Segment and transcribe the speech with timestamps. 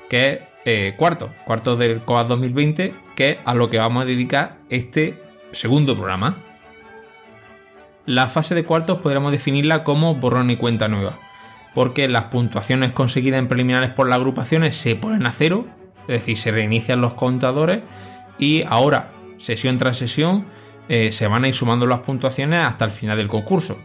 [0.09, 4.05] que es eh, cuarto, cuarto del COAD 2020, que es a lo que vamos a
[4.05, 6.37] dedicar este segundo programa.
[8.05, 11.17] La fase de cuartos podríamos definirla como borrón y cuenta nueva,
[11.73, 15.65] porque las puntuaciones conseguidas en preliminares por las agrupaciones se ponen a cero,
[16.01, 17.81] es decir, se reinician los contadores
[18.37, 20.45] y ahora, sesión tras sesión,
[20.87, 23.79] eh, se van a ir sumando las puntuaciones hasta el final del concurso.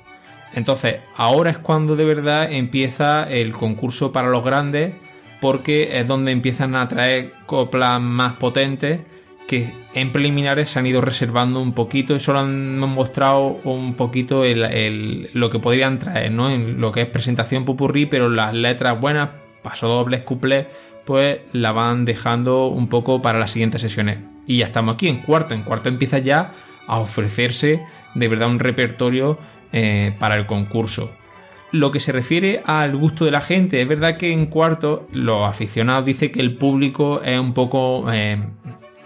[0.52, 4.92] Entonces, ahora es cuando de verdad empieza el concurso para los grandes,
[5.40, 9.00] porque es donde empiezan a traer coplas más potentes
[9.46, 14.44] que en preliminares se han ido reservando un poquito y solo han mostrado un poquito
[14.44, 16.50] el- lo que podrían traer, ¿no?
[16.50, 19.30] En lo que es presentación pupurrí, pero las letras buenas,
[19.62, 20.66] pasodobles, cuplés,
[21.04, 24.18] pues la van dejando un poco para las siguientes sesiones.
[24.46, 25.54] Y ya estamos aquí en cuarto.
[25.54, 26.52] En cuarto empieza ya
[26.86, 27.82] a ofrecerse
[28.14, 29.38] de verdad un repertorio
[29.72, 31.10] eh, para el concurso.
[31.72, 35.48] Lo que se refiere al gusto de la gente, es verdad que en cuarto los
[35.48, 38.42] aficionados dicen que el público es un poco eh,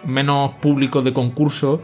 [0.06, 1.82] menos público de concurso,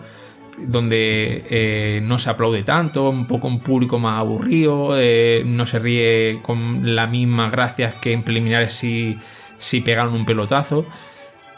[0.58, 5.78] donde eh, no se aplaude tanto, un poco un público más aburrido, eh, no se
[5.78, 9.18] ríe con las mismas gracias que en preliminares si,
[9.58, 10.84] si pegan un pelotazo.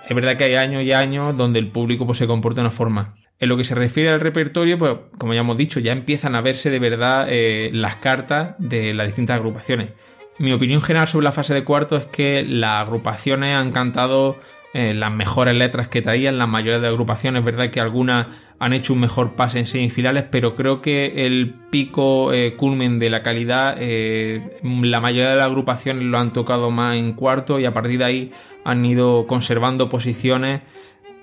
[0.09, 2.71] Es verdad que hay años y años donde el público pues, se comporta de una
[2.71, 3.15] forma.
[3.39, 6.41] En lo que se refiere al repertorio, pues como ya hemos dicho, ya empiezan a
[6.41, 9.91] verse de verdad eh, las cartas de las distintas agrupaciones.
[10.39, 14.39] Mi opinión general sobre la fase de cuarto es que las agrupaciones han cantado
[14.75, 18.27] eh, las mejores letras que traían, la mayoría de agrupaciones, es verdad que algunas
[18.59, 23.11] han hecho un mejor pase en semifinales, pero creo que el pico eh, culmen de
[23.11, 27.65] la calidad, eh, la mayoría de las agrupaciones lo han tocado más en cuarto y
[27.65, 28.33] a partir de ahí
[28.65, 30.63] han ido conservando posiciones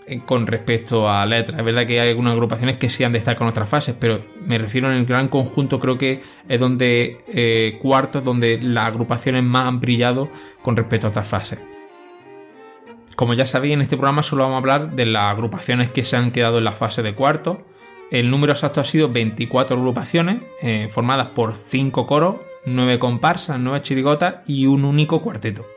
[0.10, 1.60] eh, con respecto a letras.
[1.60, 4.58] Es verdad que hay algunas agrupaciones que sí han destacado en otras fases, pero me
[4.58, 9.68] refiero en el gran conjunto, creo que es donde eh, cuarto, donde las agrupaciones más
[9.68, 10.30] han brillado
[10.64, 11.79] con respecto a otras fases.
[13.20, 16.16] Como ya sabéis, en este programa solo vamos a hablar de las agrupaciones que se
[16.16, 17.66] han quedado en la fase de cuarto.
[18.12, 23.82] El número exacto ha sido 24 agrupaciones, eh, formadas por 5 coros, 9 comparsas, 9
[23.82, 25.68] chirigotas y un único cuarteto.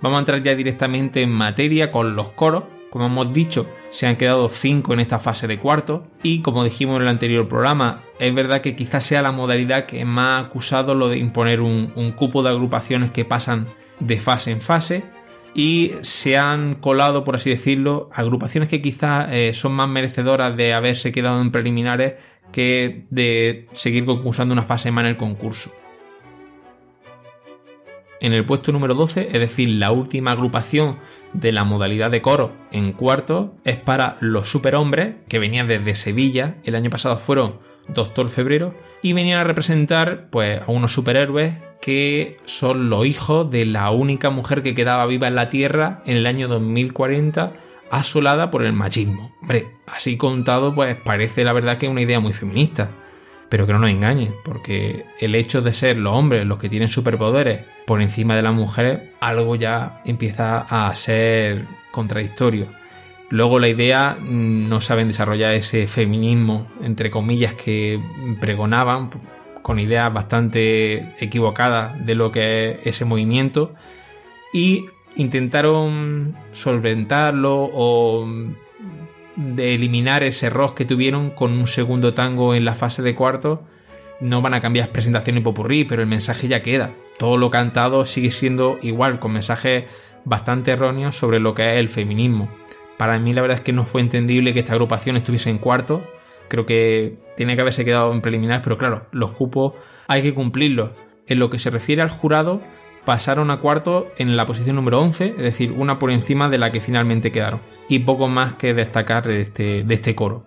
[0.00, 2.64] Vamos a entrar ya directamente en materia con los coros.
[2.90, 6.08] Como hemos dicho, se han quedado 5 en esta fase de cuarto.
[6.24, 10.04] Y como dijimos en el anterior programa, es verdad que quizás sea la modalidad que
[10.04, 13.68] más ha acusado lo de imponer un, un cupo de agrupaciones que pasan
[14.00, 15.04] de fase en fase.
[15.54, 20.74] Y se han colado, por así decirlo, agrupaciones que quizás eh, son más merecedoras de
[20.74, 22.14] haberse quedado en preliminares
[22.52, 25.72] que de seguir concursando una fase más en el concurso.
[28.20, 30.98] En el puesto número 12, es decir, la última agrupación
[31.32, 36.56] de la modalidad de coro en cuarto, es para los superhombres, que venían desde Sevilla,
[36.64, 42.36] el año pasado fueron Doctor Febrero, y venían a representar pues, a unos superhéroes que
[42.44, 46.26] son los hijos de la única mujer que quedaba viva en la Tierra en el
[46.26, 47.52] año 2040,
[47.90, 49.32] asolada por el machismo.
[49.40, 52.90] Hombre, así contado, pues parece la verdad que una idea muy feminista.
[53.48, 56.88] Pero que no nos engañen, porque el hecho de ser los hombres los que tienen
[56.88, 62.70] superpoderes por encima de las mujeres, algo ya empieza a ser contradictorio.
[63.30, 68.00] Luego la idea mm, no saben desarrollar ese feminismo, entre comillas, que
[68.40, 69.10] pregonaban,
[69.68, 73.74] con ideas bastante equivocadas de lo que es ese movimiento,
[74.50, 78.26] y intentaron solventarlo o
[79.36, 83.62] de eliminar ese error que tuvieron con un segundo tango en la fase de cuarto
[84.20, 86.94] no van a cambiar presentación y popurrí, pero el mensaje ya queda.
[87.18, 89.84] Todo lo cantado sigue siendo igual, con mensajes
[90.24, 92.48] bastante erróneos sobre lo que es el feminismo.
[92.96, 96.02] Para mí la verdad es que no fue entendible que esta agrupación estuviese en cuarto.
[96.48, 99.74] Creo que tiene que haberse quedado en preliminares, pero claro, los cupos
[100.06, 100.90] hay que cumplirlos.
[101.26, 102.62] En lo que se refiere al jurado,
[103.04, 106.72] pasaron a cuarto en la posición número 11, es decir, una por encima de la
[106.72, 107.60] que finalmente quedaron.
[107.88, 110.44] Y poco más que destacar de este, de este coro.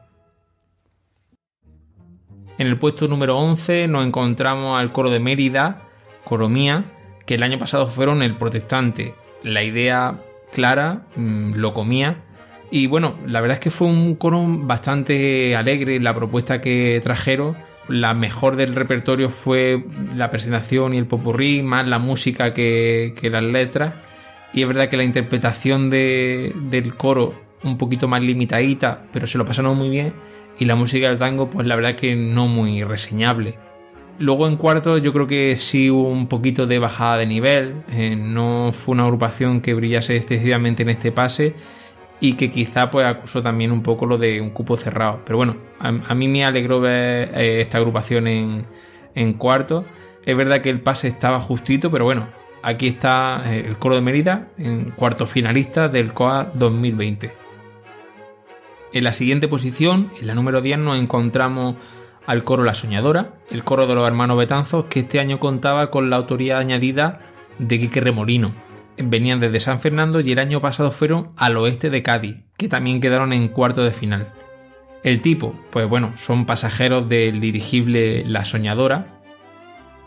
[2.58, 5.88] En el puesto número 11 nos encontramos al coro de Mérida,
[6.24, 6.86] Coromía,
[7.26, 9.16] que el año pasado fueron el protestante.
[9.42, 10.22] La idea
[10.52, 12.24] clara, mm, lo comía.
[12.72, 17.58] Y bueno, la verdad es que fue un coro bastante alegre la propuesta que trajeron.
[17.90, 19.84] La mejor del repertorio fue
[20.16, 23.96] la presentación y el popurrí, más la música que, las letras.
[24.54, 29.46] Y es verdad que la interpretación del coro un poquito más limitadita, pero se lo
[29.46, 30.14] pasaron muy bien.
[30.58, 33.60] Y la música del tango, pues la verdad que no muy reseñable.
[34.18, 38.16] Luego en cuarto yo creo que sí hubo un poquito de bajada de nivel, eh,
[38.16, 41.56] no fue una agrupación que brillase excesivamente en este pase
[42.22, 45.22] y que quizá pues acusó también un poco lo de un cupo cerrado.
[45.26, 49.86] Pero bueno, a, mí me alegró ver eh, esta agrupación en, cuarto.
[50.24, 52.28] Es verdad que el pase estaba justito, pero bueno,
[52.62, 57.34] aquí está eh, el coro de Mérida en cuarto finalista del COA 2020.
[58.94, 61.76] En la siguiente posición, en la número 10, nos encontramos
[62.28, 66.12] al coro La Soñadora, el coro de los hermanos Betanzos, que este año contaba con
[66.12, 67.22] la autoría añadida
[67.58, 68.52] de Quique Remolino.
[69.04, 73.02] Venían desde San Fernando y el año pasado fueron al oeste de Cádiz, que también
[73.02, 74.34] quedaron en cuarto de final.
[75.04, 79.22] El tipo, pues bueno, son pasajeros del dirigible La Soñadora.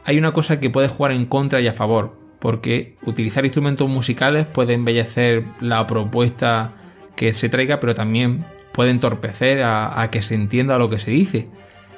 [0.05, 4.47] Hay una cosa que puede jugar en contra y a favor, porque utilizar instrumentos musicales
[4.47, 6.75] puede embellecer la propuesta
[7.17, 11.49] que se traiga, pero también puede entorpecer a, que se entienda lo que se dice.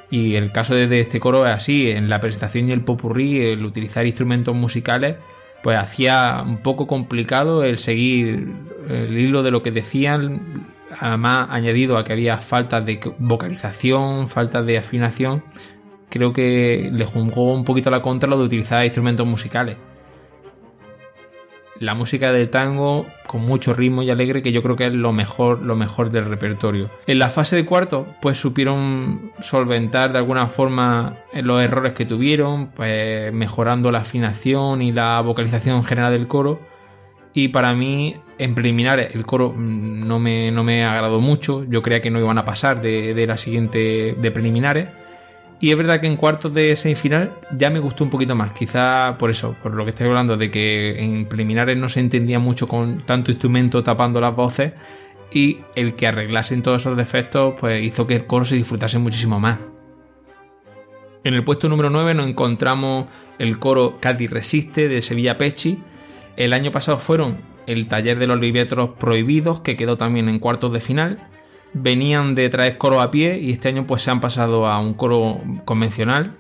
[0.09, 3.65] Y el caso de este coro es así, en la presentación y el popurrí, el
[3.65, 5.17] utilizar instrumentos musicales,
[5.63, 8.55] pues hacía un poco complicado el seguir
[8.89, 10.69] el hilo de lo que decían,
[11.01, 15.43] además añadido a que había falta de vocalización, falta de afinación,
[16.09, 19.77] creo que le jugó un poquito a la contra lo de utilizar instrumentos musicales
[21.81, 25.13] la música del tango con mucho ritmo y alegre que yo creo que es lo
[25.13, 26.91] mejor, lo mejor del repertorio.
[27.07, 32.69] En la fase de cuarto, pues supieron solventar de alguna forma los errores que tuvieron,
[32.69, 36.61] pues mejorando la afinación y la vocalización general del coro.
[37.35, 41.65] Y para mí, en preliminares, el coro no me, no me agradó mucho.
[41.65, 44.89] Yo creía que no iban a pasar de, de la siguiente de preliminares
[45.59, 48.53] y es verdad que en cuartos de semifinal ya me gustó un poquito más.
[48.53, 52.39] Quizá por eso, por lo que estoy hablando, de que en preliminares no se entendía
[52.39, 54.75] mucho con tanto instrumento tapando las voces.
[55.33, 59.41] Y el que arreglasen todos esos defectos, pues hizo que el coro se disfrutase muchísimo
[59.41, 59.59] más.
[61.25, 63.07] En el puesto número 9 nos encontramos
[63.39, 65.83] el coro Cádiz Resiste de Sevilla Pechi.
[66.37, 70.73] El año pasado fueron el taller de los libretos prohibidos, que quedó también en cuartos
[70.73, 71.29] de final
[71.79, 74.95] venían de traer coro a pie y este año pues se han pasado a un
[74.95, 76.37] coro convencional,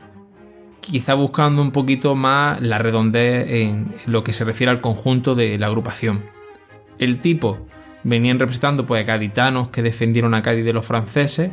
[0.80, 5.58] quizá buscando un poquito más la redondez en lo que se refiere al conjunto de
[5.58, 6.24] la agrupación.
[6.98, 7.58] El tipo
[8.02, 11.50] venían representando pues a caditanos que defendieron a Cádiz de los franceses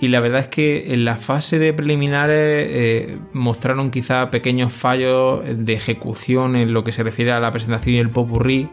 [0.00, 5.42] y la verdad es que en la fase de preliminares eh, mostraron quizá pequeños fallos
[5.44, 8.70] de ejecución en lo que se refiere a la presentación y el popurrí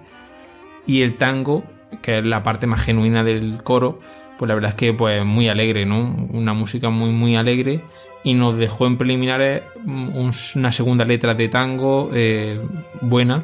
[0.85, 1.65] y el tango,
[2.01, 3.99] que es la parte más genuina del coro,
[4.37, 6.15] pues la verdad es que pues muy alegre, ¿no?
[6.31, 7.83] Una música muy muy alegre
[8.23, 12.59] y nos dejó en preliminares una segunda letra de tango eh,
[13.01, 13.43] buena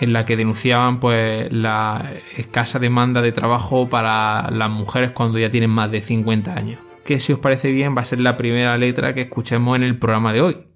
[0.00, 5.50] en la que denunciaban pues la escasa demanda de trabajo para las mujeres cuando ya
[5.50, 6.80] tienen más de 50 años.
[7.04, 9.98] Que si os parece bien va a ser la primera letra que escuchemos en el
[9.98, 10.75] programa de hoy.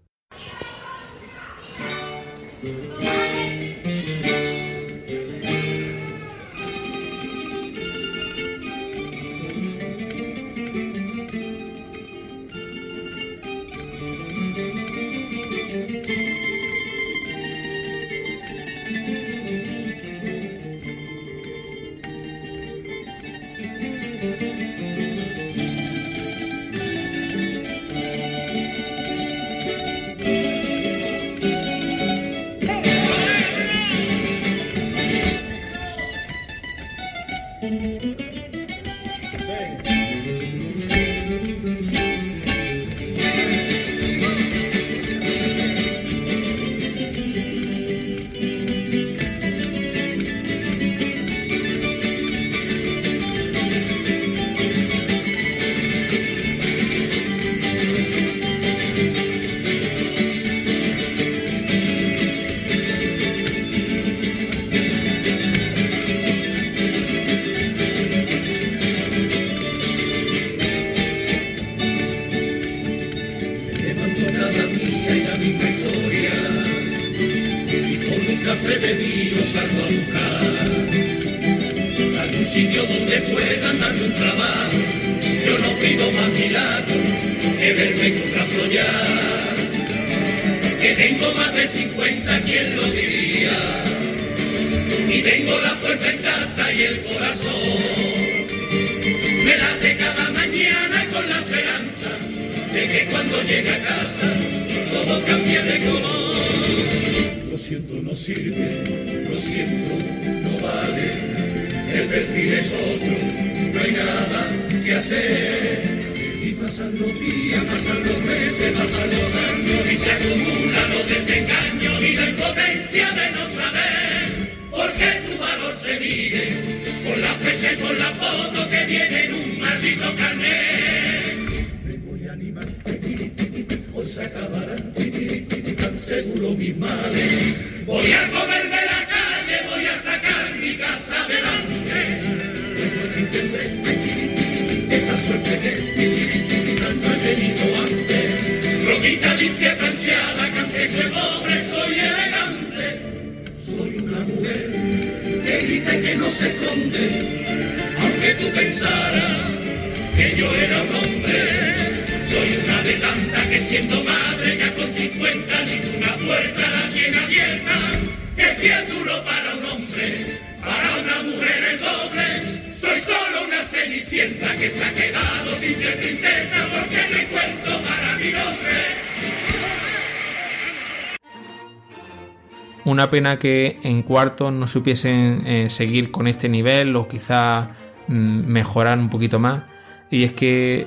[183.01, 187.71] Una pena que en cuartos no supiesen eh, seguir con este nivel o quizá
[188.09, 189.63] mm, mejorar un poquito más.
[190.11, 190.87] Y es que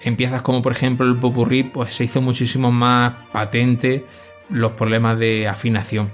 [0.00, 4.04] en piezas como por ejemplo el Popurrí pues se hizo muchísimo más patente
[4.48, 6.10] los problemas de afinación.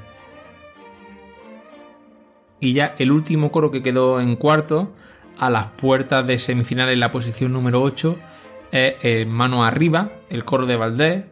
[2.61, 4.93] Y ya el último coro que quedó en cuarto,
[5.39, 8.19] a las puertas de semifinales en la posición número 8,
[8.71, 11.25] es el Mano Arriba, el coro de Valdés,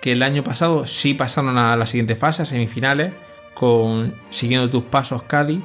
[0.00, 3.12] que el año pasado sí pasaron a la siguiente fase, a semifinales,
[3.54, 5.62] con Siguiendo tus pasos Cádiz.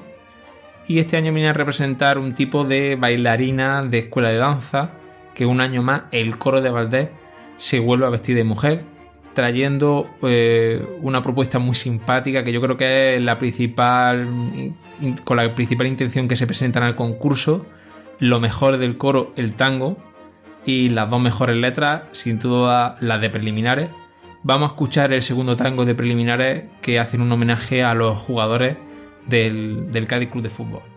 [0.88, 4.92] Y este año viene a representar un tipo de bailarina de escuela de danza,
[5.34, 7.10] que un año más el coro de Valdés
[7.58, 8.84] se vuelve a vestir de mujer,
[9.34, 14.28] trayendo eh, una propuesta muy simpática que yo creo que es la principal,
[15.26, 17.66] con la principal intención que se presenta en el concurso,
[18.20, 19.98] lo mejor del coro, el tango,
[20.68, 23.90] y las dos mejores letras, sin duda las de preliminares.
[24.44, 28.78] Vamos a escuchar el segundo tango de preliminares que hacen un homenaje a los jugadores
[29.26, 30.97] del, del Cádiz Club de Fútbol.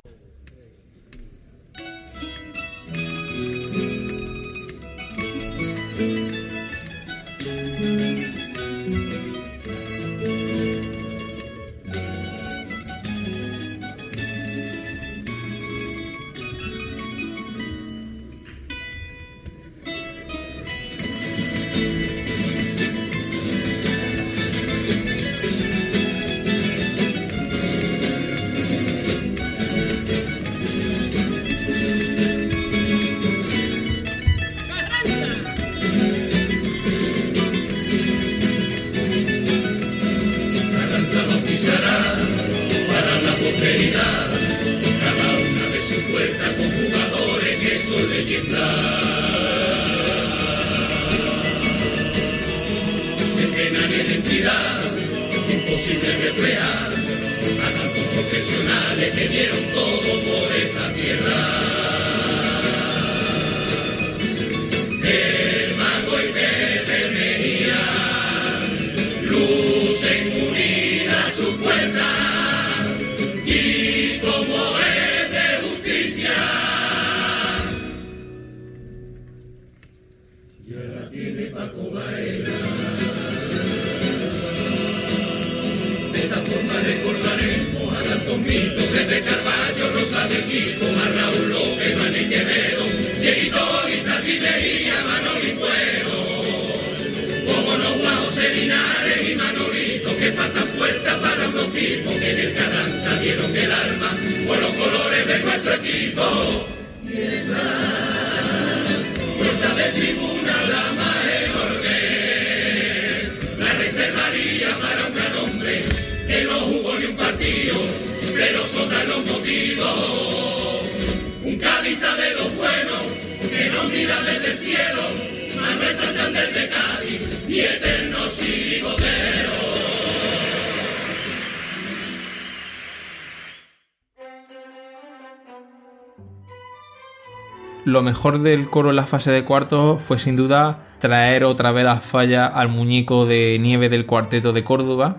[138.00, 141.85] Lo mejor del coro en la fase de cuartos fue sin duda traer otra vez
[141.85, 145.19] la falla al muñeco de nieve del cuarteto de Córdoba.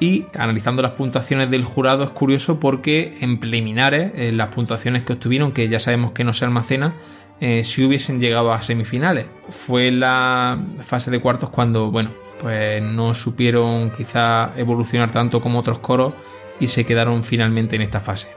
[0.00, 5.12] Y analizando las puntuaciones del jurado es curioso porque en preliminares, en las puntuaciones que
[5.12, 6.94] obtuvieron, que ya sabemos que no se almacena,
[7.40, 9.26] eh, si hubiesen llegado a semifinales.
[9.50, 12.08] Fue la fase de cuartos cuando, bueno,
[12.40, 16.14] pues no supieron quizá evolucionar tanto como otros coros
[16.58, 18.30] y se quedaron finalmente en esta fase.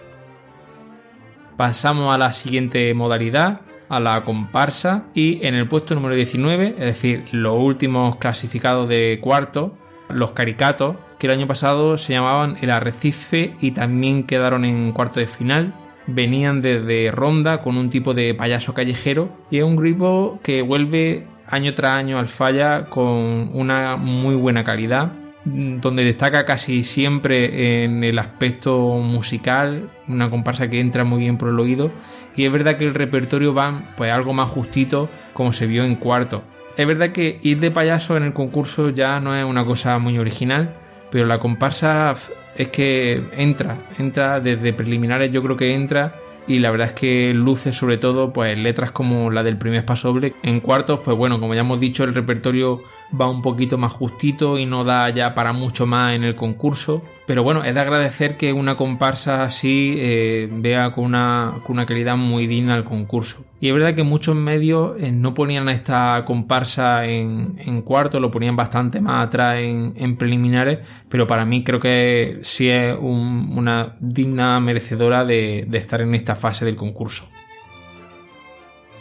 [1.56, 6.86] Pasamos a la siguiente modalidad, a la comparsa, y en el puesto número 19, es
[6.86, 9.76] decir, los últimos clasificados de cuarto,
[10.10, 15.20] los caricatos, que el año pasado se llamaban el Arrecife y también quedaron en cuarto
[15.20, 15.74] de final.
[16.06, 21.26] Venían desde Ronda con un tipo de payaso callejero y es un grupo que vuelve
[21.48, 25.12] año tras año al falla con una muy buena calidad
[25.48, 31.50] donde destaca casi siempre en el aspecto musical, una comparsa que entra muy bien por
[31.50, 31.92] el oído
[32.36, 35.96] y es verdad que el repertorio va pues algo más justito como se vio en
[35.96, 36.44] cuarto.
[36.76, 40.18] Es verdad que ir de payaso en el concurso ya no es una cosa muy
[40.20, 40.76] original,
[41.12, 42.14] pero la comparsa
[42.56, 46.16] es que entra, entra desde preliminares yo creo que entra
[46.48, 50.10] y la verdad es que luce sobre todo pues letras como la del primer paso
[50.10, 50.34] doble.
[50.44, 52.82] En cuartos, pues bueno, como ya hemos dicho, el repertorio
[53.20, 57.04] va un poquito más justito y no da ya para mucho más en el concurso.
[57.26, 61.86] Pero bueno, es de agradecer que una comparsa así eh, vea con una, con una
[61.86, 63.46] calidad muy digna el concurso.
[63.60, 68.32] Y es verdad que muchos medios eh, no ponían a esta comparsa en, cuarto, lo
[68.32, 74.60] ponían bastante más atrás en, preliminares, pero para mí creo que sí es una digna
[74.60, 77.30] merecedora de, de estar en esta fase del concurso.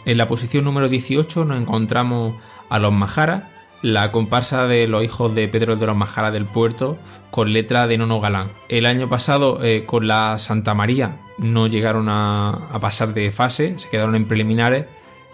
[0.05, 2.35] En la posición número 18 nos encontramos
[2.69, 3.43] a los Majaras,
[3.81, 6.97] la comparsa de los hijos de Pedro de los Majaras del Puerto
[7.29, 8.51] con letra de Nono Galán.
[8.69, 13.89] El año pasado eh, con la Santa María no llegaron a, pasar de fase, se
[13.89, 14.85] quedaron en preliminares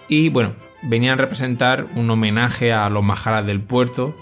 [0.10, 0.54] y bueno,
[0.84, 4.14] venían a representar un homenaje a los Majaras del Puerto,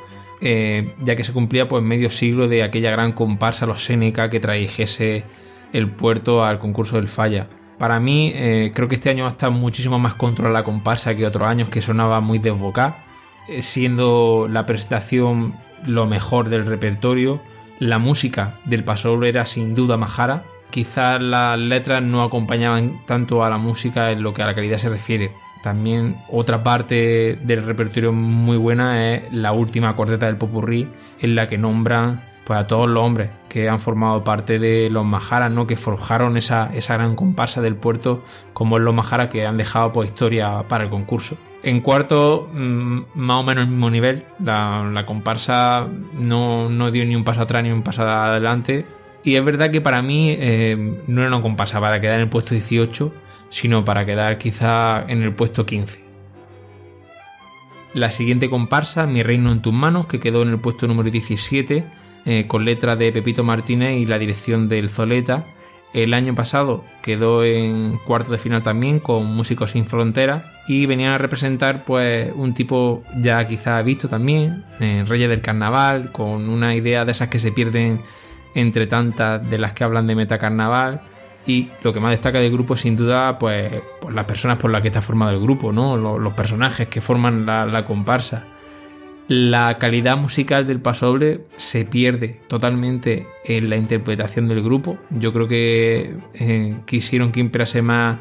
[0.41, 4.39] eh, ya que se cumplía pues medio siglo de aquella gran comparsa, los Seneca, que
[4.39, 5.23] trajese
[5.73, 7.47] el puerto al concurso del Falla.
[7.79, 11.47] Para mí, eh, creo que este año estar muchísimo más controlada la comparsa que otros
[11.47, 13.05] años, que sonaba muy desbocada
[13.61, 17.41] siendo la presentación lo mejor del repertorio.
[17.79, 20.43] La música del paso era sin duda majara.
[20.69, 24.77] Quizás las letras no acompañaban tanto a la música en lo que a la calidad
[24.77, 25.31] se refiere.
[25.63, 30.87] También otra parte del repertorio muy buena es la última cuarteta del Popurrí,
[31.19, 35.05] en la que nombran pues, a todos los hombres que han formado parte de los
[35.05, 35.67] Majaras, ¿no?
[35.67, 38.23] que forjaron esa, esa gran comparsa del puerto,
[38.53, 41.37] como es los Majaras que han dejado por historia para el concurso.
[41.63, 44.25] En cuarto, mm, más o menos el mismo nivel.
[44.43, 48.85] La, comparsa no, dio ni un paso atrás ni un paso adelante.
[49.23, 52.29] Y es verdad que para mí eh, no era una comparsa para quedar en el
[52.29, 53.13] puesto 18,
[53.49, 56.03] sino para quedar quizá en el puesto 15.
[57.93, 61.85] La siguiente comparsa, Mi Reino en tus manos, que quedó en el puesto número 17,
[62.25, 65.45] eh, con letra de Pepito Martínez y la dirección del Zoleta.
[65.93, 71.13] El año pasado quedó en cuarto de final también con Músicos sin Fronteras y venían
[71.13, 76.75] a representar pues un tipo ya quizá visto también, en Reyes del Carnaval, con una
[76.75, 78.01] idea de esas que se pierden
[78.55, 81.01] entre tantas de las que hablan de metacarnaval.
[81.45, 83.73] Y lo que más destaca del grupo sin duda pues
[84.09, 85.97] las personas por las que está formado el grupo, ¿no?
[85.97, 88.45] los, personajes que forman la comparsa
[89.31, 94.97] la calidad musical del pasoble se pierde totalmente en la interpretación del grupo.
[95.09, 98.19] Yo creo que eh, quisieron que imperase más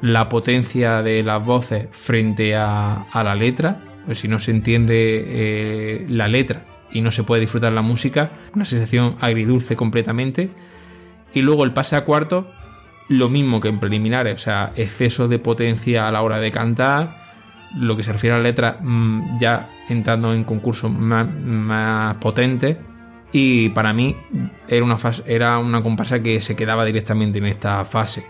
[0.00, 3.84] la potencia de las voces frente a, la letra.
[4.04, 8.32] Pues si no se entiende eh, la letra y no se puede disfrutar la música,
[8.52, 10.50] una sensación agridulce completamente.
[11.32, 12.50] Y luego el pase a cuarto,
[13.06, 17.27] lo mismo que en preliminares, o sea, exceso de potencia a la hora de cantar
[17.76, 22.76] lo que se refiere a la letra mm, ya entrando en concursos más, potentes
[23.32, 24.16] y para mí
[24.68, 28.24] era una, era una comparsa que se quedaba directamente en esta fase.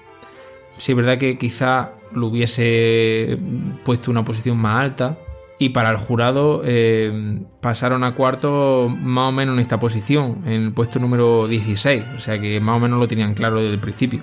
[0.78, 3.38] Sí, es verdad que quizá lo hubiese
[3.84, 5.18] puesto una posición más alta
[5.58, 10.62] y para el jurado eh, pasaron a cuarto más o menos en esta posición, en
[10.62, 13.80] el puesto número 16, o sea que más o menos lo tenían claro desde el
[13.80, 14.22] principio.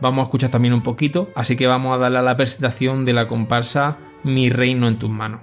[0.00, 3.12] Vamos a escuchar también un poquito, así que vamos a darle a la presentación de
[3.12, 5.42] la comparsa mi reino en tus manos.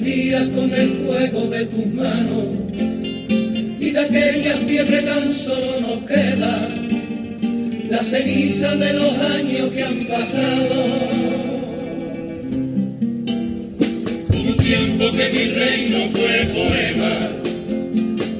[0.00, 2.44] Con el fuego de tus manos
[3.78, 6.68] y de aquella fiebre tan solo nos queda
[7.90, 10.84] la ceniza de los años que han pasado.
[14.32, 17.18] Un tiempo que mi reino fue poema,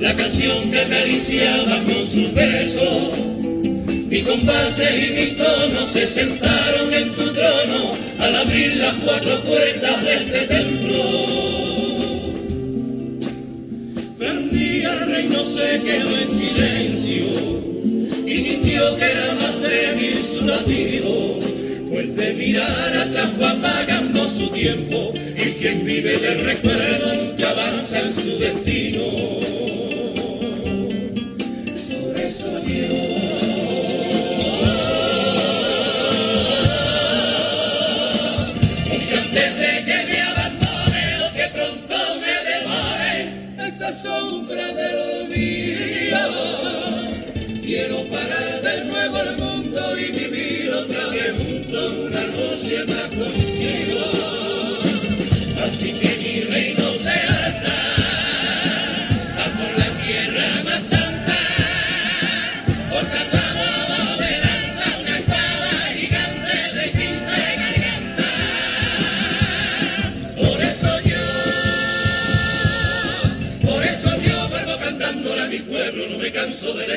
[0.01, 3.19] la canción que acariciaba con sus besos.
[4.09, 10.03] Mi compases y mis tonos se sentaron en tu trono al abrir las cuatro puertas
[10.05, 11.40] de este templo.
[15.21, 17.27] Reino se quedó en silencio.
[18.27, 21.39] Y sintió que era más débil su latido,
[21.91, 25.13] pues de mirar atrás fue apagando su tiempo.
[25.37, 27.20] Y quien vive de recuerdo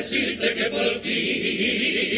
[0.04, 2.13] decirte que por ti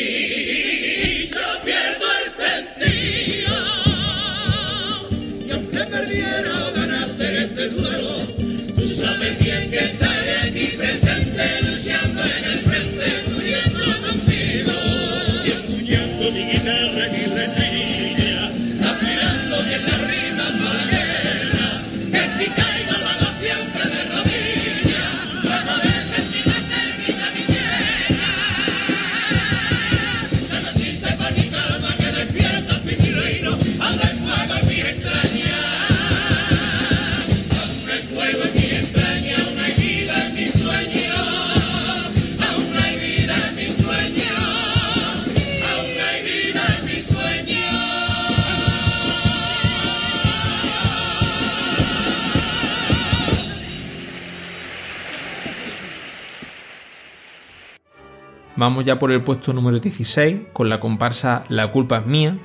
[58.66, 62.36] Vamos ya por el puesto número 16 con la comparsa La culpa es mía,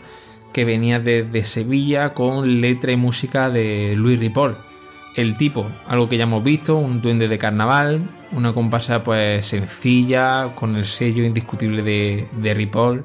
[0.54, 4.56] que venía desde Sevilla con letra y música de Luis Ripoll.
[5.16, 10.54] El tipo, algo que ya hemos visto, un duende de carnaval, una comparsa pues sencilla,
[10.54, 13.04] con el sello indiscutible de, de Ripoll,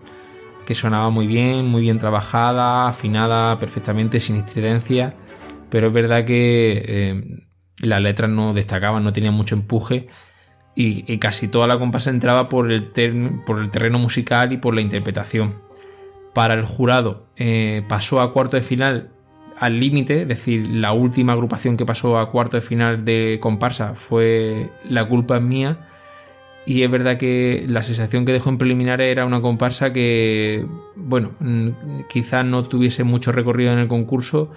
[0.66, 5.14] que sonaba muy bien, muy bien trabajada, afinada perfectamente, sin estridencia,
[5.70, 7.24] pero es verdad que eh,
[7.80, 10.06] las letras no destacaban, no tenían mucho empuje
[10.78, 15.56] y, casi toda la comparsa entraba por el, terreno musical y por la interpretación.
[16.34, 19.08] Para el jurado eh, pasó a cuarto de final
[19.58, 23.94] al límite, es decir, la última agrupación que pasó a cuarto de final de comparsa
[23.94, 25.78] fue La culpa es mía.
[26.66, 31.30] Y es verdad que la sensación que dejó en preliminares era una comparsa que, bueno,
[32.10, 34.50] quizás no tuviese mucho recorrido en el concurso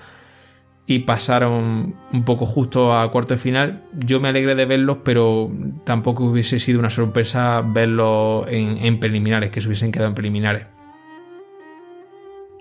[0.90, 3.84] y pasaron un poco justo a cuarto de final.
[3.94, 5.52] Yo me alegré de verlos, pero
[5.84, 10.66] tampoco hubiese sido una sorpresa verlos en, en preliminares, que se hubiesen quedado en preliminares.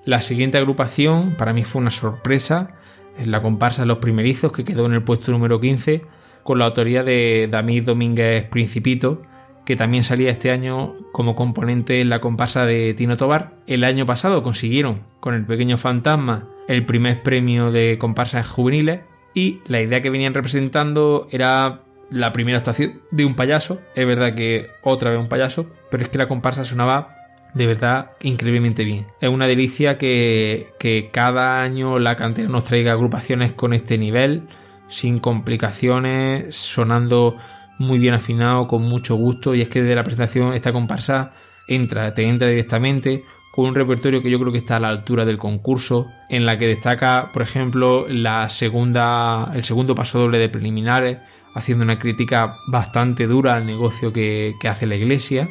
[0.04, 2.74] La siguiente agrupación para mí fue una sorpresa,
[3.18, 6.02] es la comparsa Los Primerizos, que quedó en el puesto número 15,
[6.42, 9.22] con la autoría de David Domínguez Principito,
[9.68, 13.52] que también salía este año como componente en la comparsa de Tino Tobar.
[13.66, 19.00] El año pasado consiguieron con el pequeño fantasma el primer premio de comparsas juveniles
[19.34, 23.78] y la idea que venían representando era la primera actuación de un payaso.
[23.94, 27.14] Es verdad que otra vez un payaso, pero es que la comparsa sonaba
[27.52, 29.08] de verdad increíblemente bien.
[29.20, 34.44] Es una delicia que, que cada año la cantera nos traiga agrupaciones con este nivel,
[34.86, 37.36] sin complicaciones, sonando
[37.78, 39.54] muy bien afinado, con mucho gusto.
[39.54, 41.32] Y es que desde la presentación esta comparsa
[41.66, 45.24] entra, te entra directamente con un repertorio que yo creo que está a la altura
[45.24, 50.48] del concurso, en la que destaca, por ejemplo, la segunda, el segundo paso doble de
[50.48, 51.18] preliminares,
[51.54, 55.48] haciendo una crítica bastante dura al negocio que, que hace la iglesia.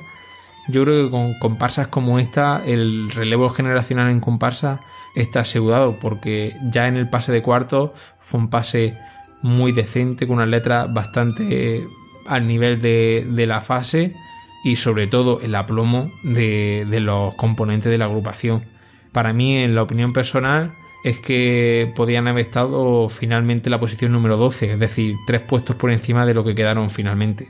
[0.70, 4.80] Yo creo que con comparsas como esta, el relevo generacional en comparsa
[5.16, 8.98] está asegurado, porque ya en el pase de cuarto fue un pase
[9.42, 11.88] muy decente, con unas letras bastante
[12.28, 14.16] al nivel de, la fase
[14.64, 18.66] y sobre todo el aplomo de, los componentes de la agrupación.
[19.12, 24.12] Para mí, en la opinión personal, es que podían haber estado finalmente en la posición
[24.12, 27.50] número 12, es decir, tres puestos por encima de lo que quedaron finalmente.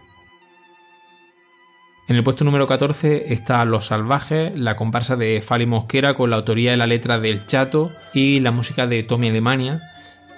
[2.07, 6.37] En el puesto número 14 está Los Salvajes, la comparsa de Fali Mosquera con la
[6.37, 9.81] autoría de la letra del Chato y la música de Tommy Alemania.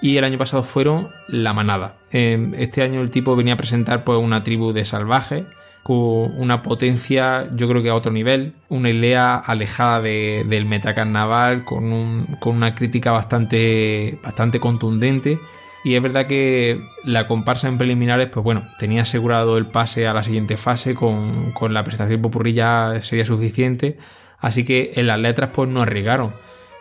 [0.02, 1.96] Y el año pasado fueron La Manada.
[2.10, 5.44] Em, este año el tipo venía a presentar pues, una tribu de salvajes
[5.82, 5.96] con
[6.38, 12.56] una potencia, yo creo que a otro nivel, una idea alejada del metacarnaval, con, con
[12.56, 15.38] una crítica bastante, bastante contundente
[15.82, 20.12] y es verdad que la comparsa en preliminares, pues bueno, tenía asegurado el pase a
[20.12, 23.96] la siguiente fase, con, la presentación popurrí ya sería suficiente.
[24.38, 26.34] Así que en las letras pues no arriesgaron.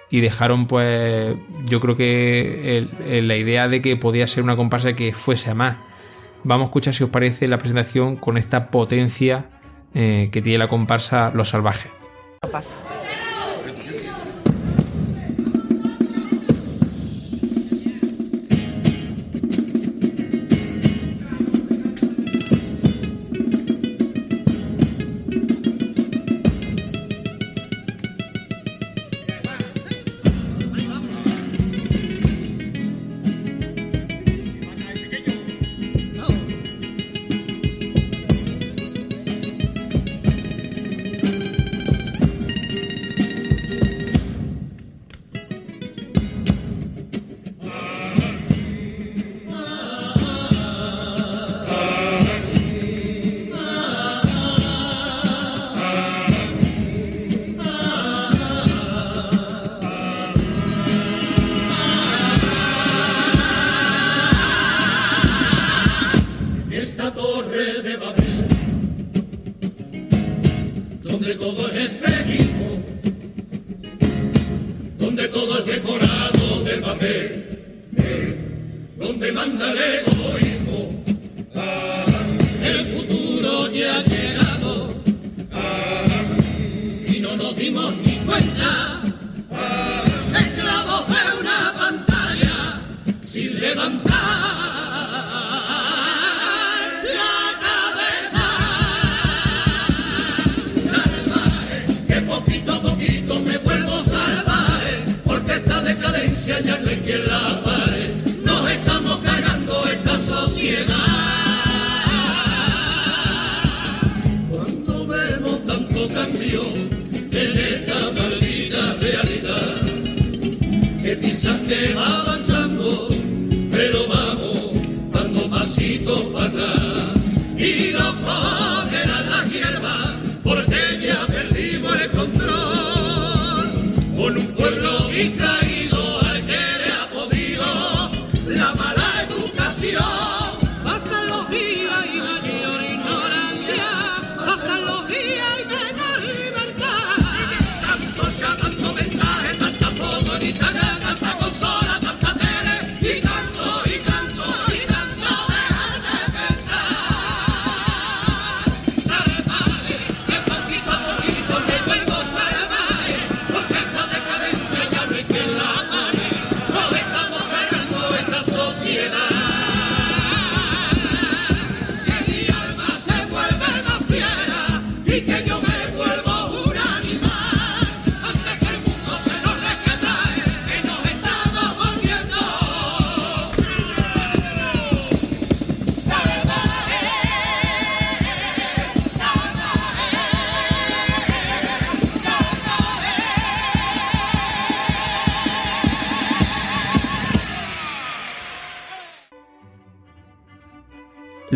[0.09, 2.87] Y dejaron pues yo creo que
[3.23, 5.77] la idea de que podía ser una comparsa que fuese a más.
[6.43, 9.49] Vamos a escuchar si os parece la presentación con esta potencia
[9.93, 11.91] eh, que tiene la comparsa Los Salvajes.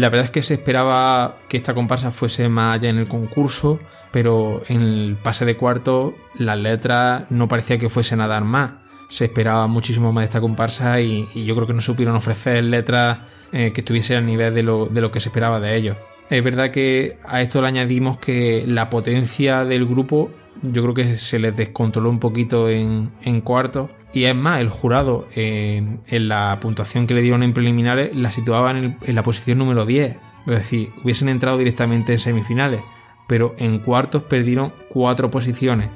[0.03, 3.79] La verdad es que se esperaba que esta comparsa fuese más allá en el concurso,
[4.11, 8.71] pero en el pase de cuarto las letras no parecía que fuesen a dar más.
[9.07, 13.19] Se esperaba muchísimo más de esta comparsa y, yo creo que no supieron ofrecer letras
[13.53, 15.95] eh, que estuviesen al nivel de lo, de lo que se esperaba de ellos.
[16.29, 20.31] Es verdad que a esto le añadimos que la potencia del grupo
[20.61, 23.89] yo creo que se les descontroló un poquito en, en cuarto.
[24.13, 28.97] Y es más, el jurado en la puntuación que le dieron en preliminares la situaban
[29.01, 30.17] en, la posición número 10.
[30.45, 32.81] Es decir, hubiesen entrado directamente en semifinales.
[33.27, 35.89] Pero en cuartos perdieron cuatro posiciones.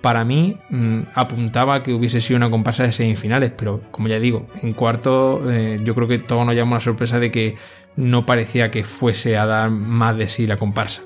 [0.00, 4.46] Para mí mmm, apuntaba que hubiese sido una comparsa de semifinales, pero como ya digo,
[4.62, 7.56] en cuartos eh, yo creo que todo nos llama la sorpresa de que
[7.96, 11.02] no parecía que fuese a dar más de sí la comparsa.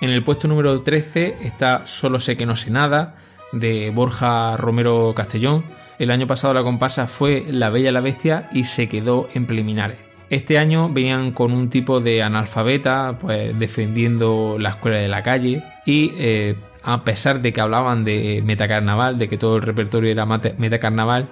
[0.00, 3.16] En el puesto número 13 está Solo sé que no sé nada,
[3.52, 5.64] de Borja Romero Castellón.
[5.98, 9.46] El año pasado la comparsa fue La Bella y la Bestia y se quedó en
[9.46, 10.00] preliminares.
[10.28, 15.62] Este año venían con un tipo de analfabeta, pues defendiendo la escuela de la calle
[15.86, 20.26] y eh, a pesar de que hablaban de metacarnaval, de que todo el repertorio era
[20.26, 21.30] metacarnaval,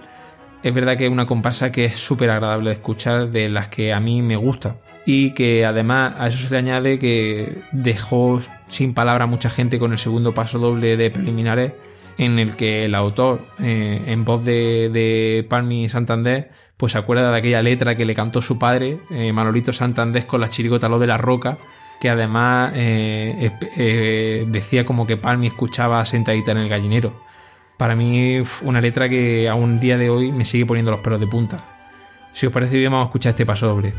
[0.65, 3.93] es verdad que es una comparsa que es súper agradable de escuchar, de las que
[3.93, 4.79] a mí me gusta.
[5.05, 9.79] Y que además a eso se le añade que dejó sin palabra a mucha gente
[9.79, 11.75] con el segundo paso doble de preliminares,
[12.17, 17.31] en el que el autor, eh, en voz de, de Palmi Santander, pues se acuerda
[17.31, 20.99] de aquella letra que le cantó su padre, eh, Manolito Santander, con la chirigota Lo
[20.99, 21.59] de la Roca,
[22.01, 27.13] que además eh, decía como que Palmi escuchaba sentadita en el gallinero.
[27.77, 31.21] Para mí, una letra que a un día de hoy me sigue poniendo los pelos
[31.21, 31.59] de punta.
[32.33, 33.95] Si os parece bien, vamos a escuchar este paso doble.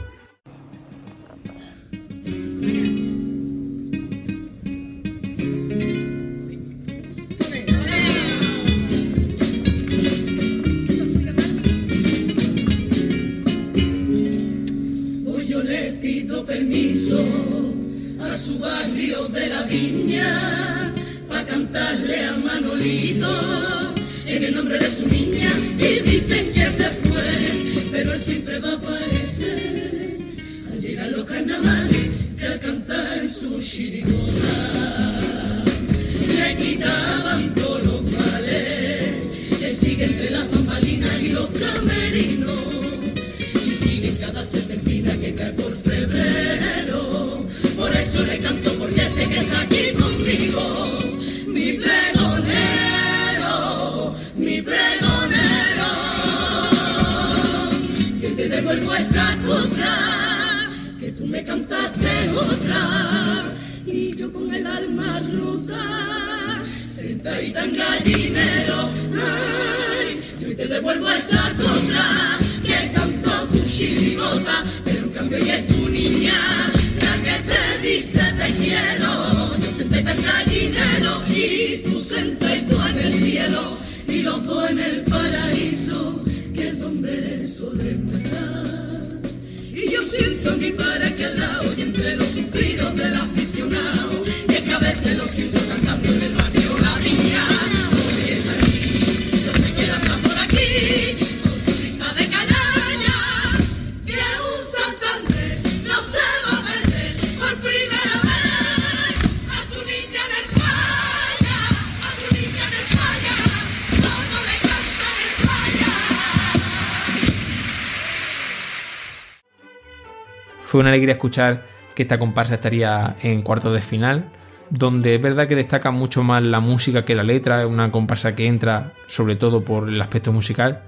[120.76, 121.64] Fue una alegría escuchar
[121.96, 124.26] que esta comparsa estaría en cuartos de final,
[124.70, 128.36] donde es verdad que destaca mucho más la música que la letra, es una comparsa
[128.36, 130.84] que entra sobre todo por el aspecto musical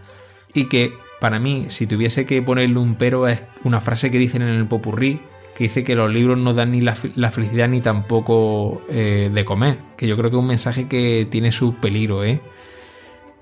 [0.53, 4.41] y que para mí, si tuviese que ponerle un pero, es una frase que dicen
[4.41, 5.21] en el popurrí,
[5.55, 6.93] que dice que los libros no dan ni la,
[7.31, 11.53] felicidad ni tampoco eh, de comer, que yo creo que es un mensaje que tiene
[11.53, 12.41] su peligro, ¿eh?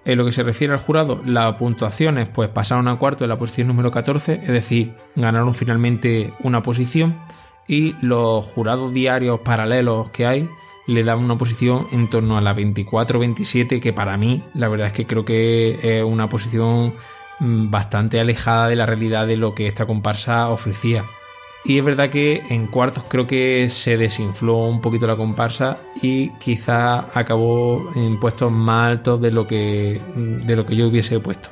[0.05, 3.39] En lo que se refiere al jurado, las puntuaciones pues pasaron a cuarto en la
[3.39, 7.17] posición número 14, es decir, ganaron finalmente una posición
[7.67, 10.47] y los jurados diarios paralelos que hay
[10.85, 14.93] le dan una posición en torno a la 24-27 que para mí la verdad es
[14.93, 16.93] que creo que es una posición
[17.39, 21.03] mm, bastante alejada de la realidad de lo que esta comparsa ofrecía.
[21.67, 26.29] Y es verdad que en cuartos creo que se desinfló un poquito la comparsa y
[26.37, 31.49] quizá acabó en puestos más altos de lo que, de lo que yo hubiese puesto.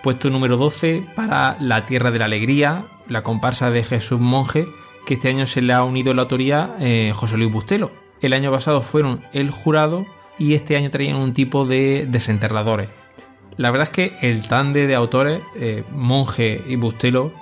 [0.00, 4.66] Puesto número 12 para La Tierra de la Alegría, la comparsa de Jesús Monje,
[5.04, 7.90] que este año se le ha unido la autoría eh, José Luis Bustelo.
[8.20, 10.06] El año pasado fueron el jurado
[10.38, 12.90] y este año traían un tipo de desenterradores.
[13.56, 17.32] La verdad es que el tande de autores, eh, Monje y Bustelo,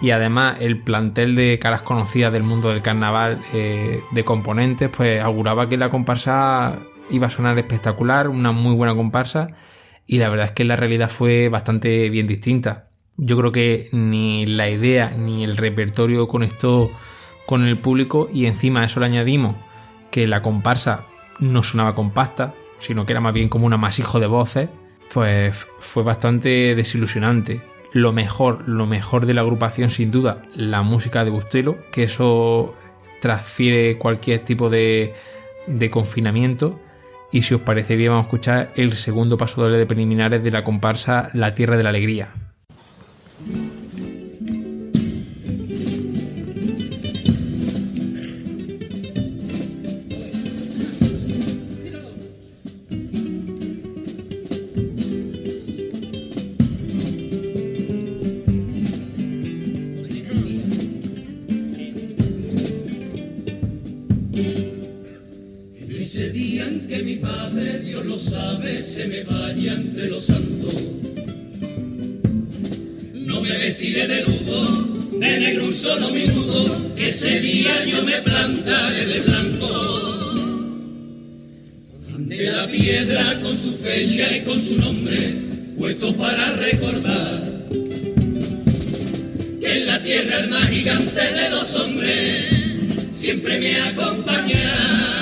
[0.00, 5.20] y además el plantel de caras conocidas del mundo del carnaval eh, de componentes, pues
[5.20, 6.80] auguraba que la comparsa
[7.10, 9.48] iba a sonar espectacular, una muy buena comparsa
[10.06, 12.88] y la verdad es que la realidad fue bastante bien distinta.
[13.16, 16.90] Yo creo que ni la idea ni el repertorio conectó
[17.46, 19.56] con el público y encima a eso le añadimos
[20.10, 21.04] que la comparsa
[21.40, 24.68] no sonaba compacta, sino que era más bien como un amasijo de voces,
[25.12, 27.60] pues fue bastante desilusionante
[27.92, 32.74] lo mejor, lo mejor de la agrupación, sin duda, la música de Bustelo, que eso
[33.20, 35.14] transfiere cualquier tipo de,
[35.66, 36.78] de confinamiento.
[37.32, 40.50] Y si os parece bien, vamos a escuchar el segundo paso doble de preliminares de
[40.50, 42.28] la comparsa La Tierra de la Alegría.
[69.06, 70.74] Me vaya entre los santos.
[73.14, 79.06] No me vestiré de luto, de negro un solo minuto, ese día yo me plantaré
[79.06, 80.30] de blanco.
[82.14, 85.34] Ante la piedra con su fecha y con su nombre,
[85.78, 87.68] puesto para recordar
[89.60, 92.44] que en la tierra el más gigante de los hombres
[93.12, 95.19] siempre me acompaña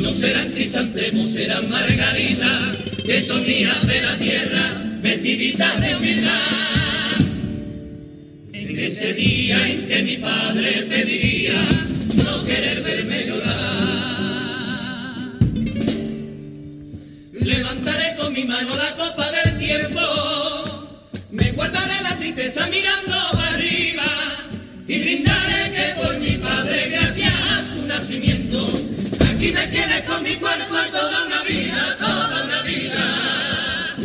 [0.00, 7.16] no serán crisantemos, serán margaritas, que son hijas de la tierra, vestiditas de humildad.
[8.52, 11.54] En ese día en que mi padre pediría
[12.16, 13.60] no querer verme llorar.
[17.32, 20.00] Levantaré con mi mano la copa del tiempo,
[21.30, 24.09] me guardaré la tristeza mirando arriba
[29.40, 33.96] aquí me tienes con mi cuerpo toda una vida, toda una vida.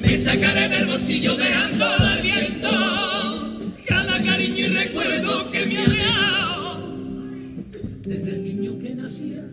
[0.00, 2.70] Me sacaré del bolsillo dejando al viento
[3.86, 6.96] cada cariño y recuerdo que me ha dado.
[8.00, 9.44] Desde el niño que nacía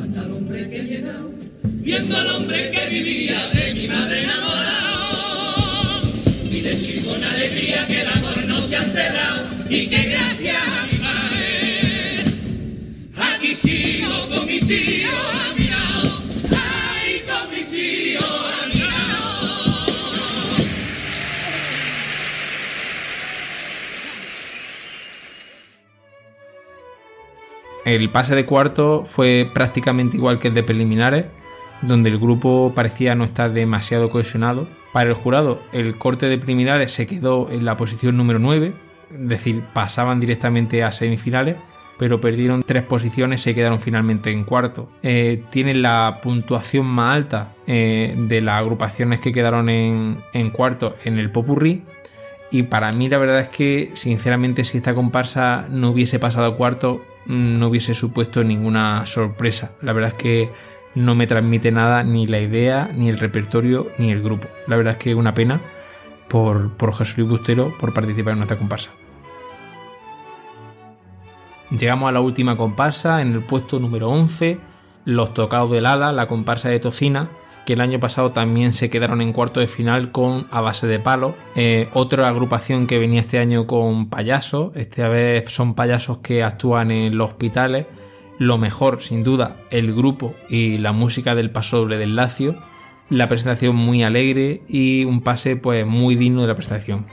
[0.00, 1.30] hasta el hombre que he llegado,
[1.62, 6.00] viendo al hombre que vivía de mi madre enamorado.
[6.50, 10.86] Y decir con alegría que el amor no se ha enterrado y que gracias a
[10.92, 11.45] mi madre
[27.86, 31.26] El pase de cuarto fue prácticamente igual que el de preliminares,
[31.82, 34.66] donde el grupo parecía no estar demasiado cohesionado.
[34.92, 38.72] Para el jurado, el corte de preliminares se quedó en la posición número 9,
[39.12, 41.56] es decir, pasaban directamente a semifinales,
[41.98, 44.88] pero perdieron tres posiciones y se quedaron finalmente en cuarto.
[45.02, 51.18] Eh, tienen la puntuación más alta eh, de las agrupaciones que quedaron en, cuarto en
[51.18, 51.82] el Popurrí.
[52.50, 57.02] Y para mí la verdad es que, sinceramente, si esta comparsa no hubiese pasado cuarto,
[57.26, 59.74] mm, no hubiese supuesto ninguna sorpresa.
[59.82, 60.50] La verdad es que
[60.94, 64.48] no me transmite nada ni la idea, ni el repertorio, ni el grupo.
[64.66, 65.60] La verdad es que es una pena
[66.28, 68.92] por, por Jesús Bustero por participar en nuestra comparsa.
[71.70, 74.60] Llegamos a la última comparsa, en el puesto número 11,
[75.04, 77.28] Los Tocados del Ala, la comparsa de Tocina,
[77.66, 81.00] que el año pasado también se quedaron en cuarto de final con A Base de
[81.00, 81.34] Palo.
[81.56, 86.92] Eh, otra agrupación que venía este año con payasos, esta vez son payasos que actúan
[86.92, 87.86] en los hospitales.
[88.38, 92.56] Lo mejor, sin duda, el grupo y la música del Paso Doble del Lacio.
[93.10, 97.06] La presentación muy alegre y un pase pues muy digno de la presentación.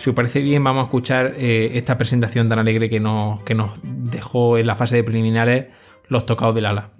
[0.00, 3.54] Si os parece bien, vamos a escuchar eh, esta presentación tan alegre que nos, que
[3.54, 5.66] nos dejó en la fase de preliminares
[6.08, 6.92] los tocados del ala.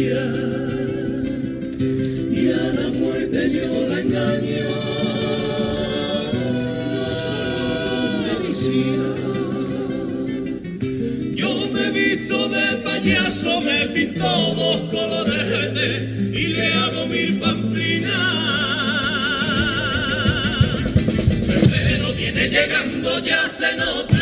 [0.00, 0.10] Y
[2.52, 4.68] a la muerte yo la engaño,
[6.94, 9.10] no soy medicina.
[11.34, 18.12] Yo me he visto de payaso, me pinto dos colores y le hago mil pamplinas.
[21.44, 24.17] Febrero viene llegando, ya se nota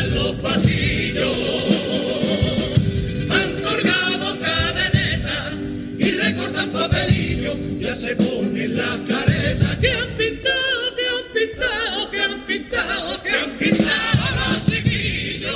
[7.97, 13.51] se ponen las caretas que han pintado, que han pintado, que han pintado, que han
[13.57, 15.55] pintado a los chiquillos.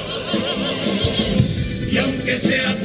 [1.92, 2.76] Y aunque sea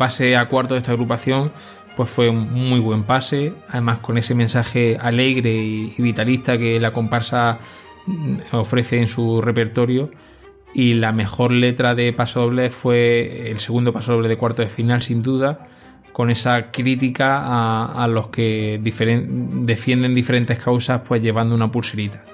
[0.00, 1.52] pase a cuarto de esta agrupación
[1.94, 6.92] pues fue un muy buen pase, además con ese mensaje alegre y vitalista que la
[6.92, 7.58] comparsa
[8.06, 10.10] mm, ofrece en su repertorio.
[10.72, 14.68] Y la mejor letra de paso doble fue el segundo paso doble de cuarto de
[14.68, 15.66] final, sin duda,
[16.12, 22.29] con esa crítica a, los que defienden diferentes causas, pues llevando una pulserita.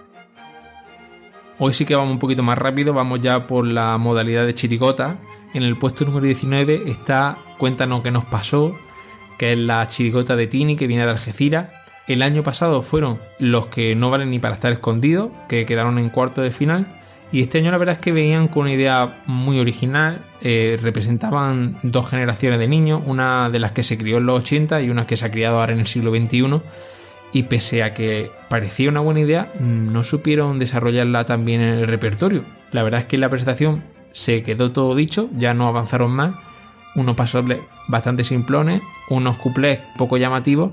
[1.58, 5.16] Hoy sí que vamos un poquito más rápido, vamos ya por la modalidad de chirigota.
[5.54, 8.74] En el puesto número 19 está Cuéntanos qué nos pasó,
[9.38, 11.70] que es la chirigota de Tini que viene de Algeciras.
[12.06, 16.10] El año pasado fueron los que no valen ni para estar escondidos, que quedaron en
[16.10, 17.00] cuarto de final.
[17.32, 21.78] Y este año la verdad es que venían con una idea muy original, eh, representaban
[21.82, 25.06] dos generaciones de niños, una de las que se crió en los 80 y una
[25.06, 26.60] que se ha criado ahora en el siglo XXI.
[27.32, 32.44] Y pese a que parecía una buena idea, no supieron desarrollarla también en el repertorio.
[32.70, 36.34] La verdad es que en la presentación se quedó todo dicho, ya no avanzaron más
[36.96, 40.72] unos pasobles bastante simplones, unos cuplés poco llamativos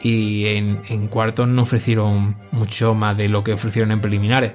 [0.00, 4.54] y en, cuartos no ofrecieron mucho más de lo que ofrecieron en preliminares.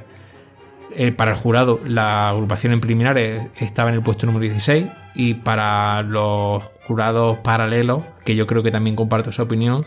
[0.95, 4.85] Eh, para el jurado, la agrupación en preliminares estaba en el puesto número 16
[5.15, 9.85] y para los jurados paralelos, que yo creo que también comparto su opinión,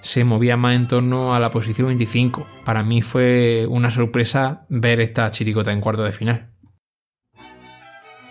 [0.00, 2.46] se movía más en torno a la posición 25.
[2.64, 6.50] Para mí fue una sorpresa ver esta chiricota en cuarto de final.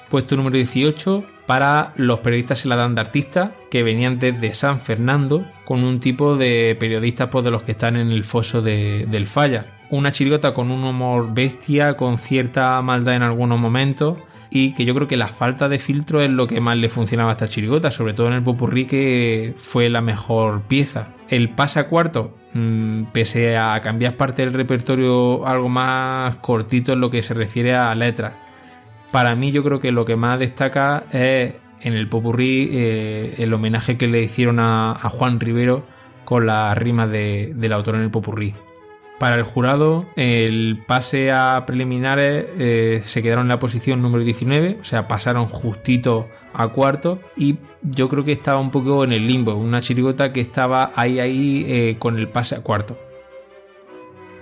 [0.09, 4.79] Puesto número 18 para los periodistas se la dan de artistas que venían desde San
[4.79, 9.27] Fernando con un tipo de periodistas pues, de los que están en el foso del
[9.27, 9.65] falla.
[9.89, 14.17] Una chirigota con un humor bestia, con cierta maldad en algunos momentos
[14.49, 17.31] y que yo creo que la falta de filtro es lo que más le funcionaba
[17.31, 21.09] a esta chirigota, sobre todo en el popurrí que fue la mejor pieza.
[21.29, 27.09] El pasa cuarto, mm, pese a cambiar parte del repertorio algo más cortito en lo
[27.09, 28.33] que se refiere a letras
[29.11, 33.53] para mí yo creo que lo que más destaca es en el popurrí eh, el
[33.53, 35.85] homenaje que le hicieron a, Juan Rivero
[36.25, 38.53] con la rima del autor en el popurrí.
[39.19, 44.77] Para el jurado, el pase a preliminares eh, se quedaron en la posición número 19,
[44.79, 49.25] o sea, pasaron justito a cuarto y yo creo que estaba un poco en el
[49.25, 52.95] limbo, una chirigota que estaba ahí ahí eh, con el pase a cuarto.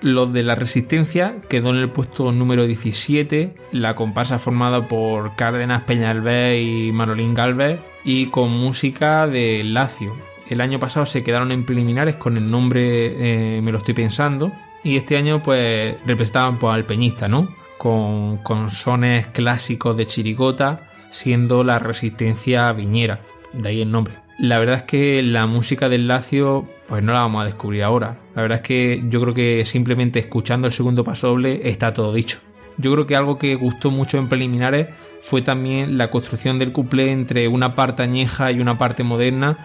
[0.01, 5.83] Los de la Resistencia quedó en el puesto número 17, la comparsa formada por Cárdenas
[5.83, 10.13] Peñalver y Manolín Galvez y con música de Lacio.
[10.49, 14.51] El año pasado se quedaron en preliminares con el nombre eh, Me lo estoy pensando
[14.85, 17.49] y este año pues representaban pues, al peñista, ¿no?
[17.77, 23.19] Con, con sones clásicos de chirigota siendo la Resistencia Viñera,
[23.51, 24.13] de ahí el nombre.
[24.37, 28.19] La verdad es que la música del Lacio, pues no la vamos a descubrir ahora.
[28.35, 32.13] La verdad es que yo creo que simplemente escuchando el segundo paso doble está todo
[32.13, 32.39] dicho.
[32.77, 34.87] Yo creo que algo que gustó mucho en preliminares
[35.21, 39.57] fue también la construcción del couplé entre una parte añeja y una parte moderna.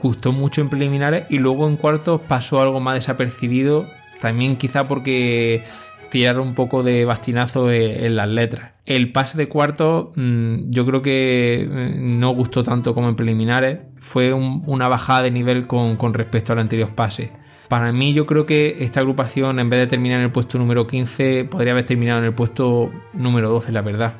[0.00, 3.88] Gustó mucho en preliminares y luego en cuartos pasó algo más desapercibido.
[4.20, 5.62] También quizá porque
[6.10, 8.72] tirar un poco de bastinazo en, las letras.
[8.86, 13.80] El pase de cuarto mm, yo creo que eh, no gustó tanto como en preliminares.
[13.98, 17.30] Fue una bajada de nivel con, respecto al anterior pase.
[17.68, 20.86] Para mí yo creo que esta agrupación en vez de terminar en el puesto número
[20.86, 24.14] 15 podría haber terminado en el puesto número 12, la verdad.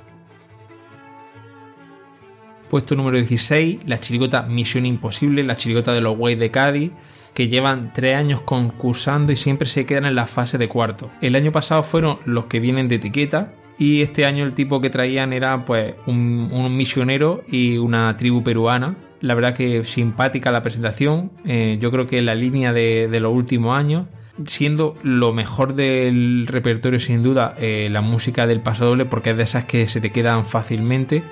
[2.69, 6.93] Puesto número 16, la chirigota Misión Imposible, la chirigota de los Guays de Cádiz
[7.35, 11.11] que llevan tres años concursando y siempre se quedan en la fase de cuarto.
[11.21, 14.91] El año pasado fueron los que vienen de etiqueta y este año el tipo que
[14.91, 18.97] traían era pues un, misionero y una tribu peruana.
[19.21, 23.77] La verdad que simpática la presentación, eh, yo creo que la línea de, los últimos
[23.79, 24.07] años
[24.47, 29.37] siendo lo mejor del repertorio sin duda eh, la música del paso doble porque es
[29.37, 31.25] de esas que se te quedan fácilmente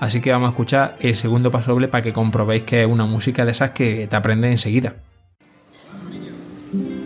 [0.00, 3.06] así que vamos a escuchar el segundo paso doble para que comprobéis que es una
[3.06, 4.96] música de esas que te aprendes enseguida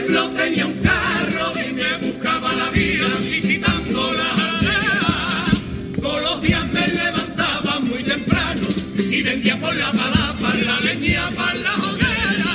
[0.00, 6.00] pueblo tenía un carro y me buscaba la vía visitando las aldeas.
[6.00, 8.66] Todos los días me levantaba muy temprano
[8.98, 12.52] y vendía por la palapa la leña para la hoguera.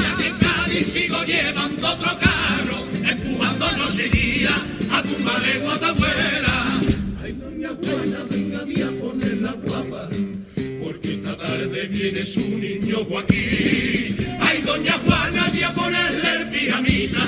[0.00, 4.54] Ya que Cádiz sigo llevando otro carro, empujándonos seguía
[4.90, 6.54] a tumbar de guatafuera.
[7.22, 10.08] Ay, doña Juana, venga a poner la guapa,
[10.82, 14.23] porque esta tarde viene su niño Joaquín.
[14.64, 17.20] Doña Juana, ponerle el pijamita,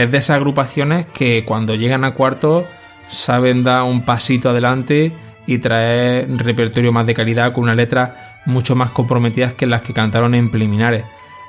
[0.00, 2.66] Es de esas agrupaciones que cuando llegan a cuarto
[3.06, 5.12] saben dar un pasito adelante
[5.46, 8.12] y traer repertorio más de calidad con unas letras
[8.46, 11.04] mucho más comprometidas que las que cantaron en preliminares.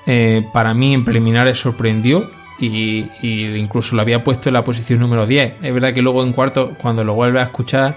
[0.05, 2.29] Eh, para mí en preliminares sorprendió
[2.59, 5.53] y, y incluso lo había puesto en la posición número 10.
[5.61, 7.95] Es verdad que luego en cuarto, cuando lo vuelves a escuchar,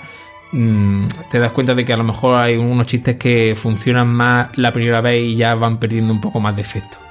[0.52, 1.00] mm,
[1.32, 4.72] te das cuenta de que a lo mejor hay unos chistes que funcionan más la
[4.72, 7.03] primera vez y ya van perdiendo un poco más de efecto.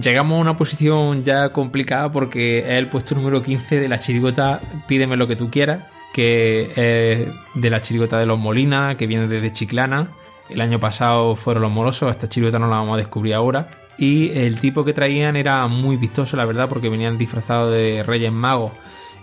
[0.00, 4.60] Llegamos a una posición ya complicada porque es el puesto número 15 de la chirigota
[4.86, 9.26] Pídeme lo que tú quieras, que es de la chirigota de los Molina, que viene
[9.26, 10.10] desde Chiclana.
[10.50, 13.70] El año pasado fueron los morosos, esta chirigota no la vamos a descubrir ahora.
[13.96, 18.32] Y el tipo que traían era muy vistoso, la verdad, porque venían disfrazados de Reyes
[18.32, 18.72] Magos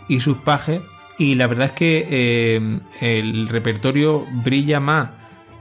[0.07, 0.81] y sus pajes.
[1.19, 5.11] Y la verdad es que eh, el repertorio brilla más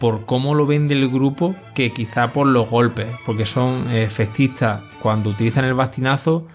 [0.00, 4.80] por cómo lo vende el grupo que quizá por los golpes, porque son eh, festistas
[5.02, 6.46] cuando utilizan el bastinazo,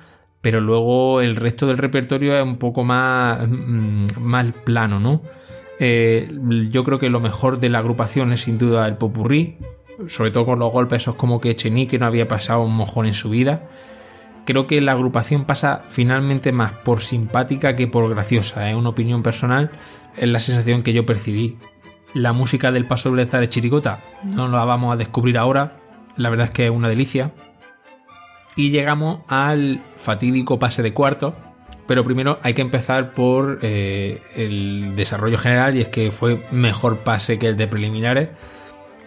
[0.41, 5.21] pero luego el resto del repertorio es un poco más, mm, más plano, ¿no?
[5.79, 6.31] Eh,
[6.69, 9.57] yo creo que lo mejor de la agrupación es sin duda el popurrí,
[10.07, 13.13] sobre todo con los golpes, esos como que Chenique no había pasado un mojón en
[13.13, 13.67] su vida.
[14.45, 19.21] Creo que la agrupación pasa finalmente más por simpática que por graciosa, es una opinión
[19.21, 19.71] personal,
[20.15, 21.57] es la sensación que yo percibí
[22.13, 25.77] la música del paso de Chirigota no la vamos a descubrir ahora,
[26.15, 27.31] la verdad es que es una delicia.
[28.57, 31.37] Y llegamos al fatídico pase de cuarto,
[31.87, 37.03] pero primero hay que empezar por eh, el desarrollo general y es que fue mejor
[37.03, 38.29] pase que el de preliminares,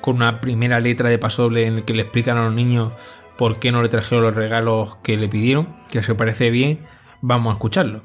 [0.01, 2.93] con una primera letra de pasoble en el que le explican a los niños
[3.37, 6.79] por qué no le trajeron los regalos que le pidieron, que os parece bien,
[7.21, 8.03] vamos a escucharlo.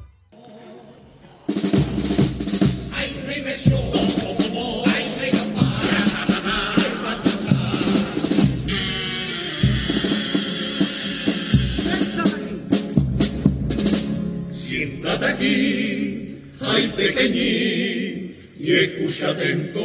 [16.66, 19.82] Ay pequeñín, y escucha atento.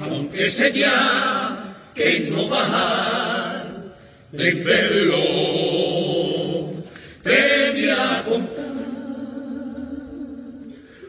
[0.00, 3.94] Aunque sé ya que no bajar
[4.32, 5.22] de verlo,
[7.22, 8.66] te voy a contar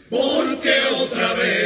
[0.09, 1.57] porque otra vez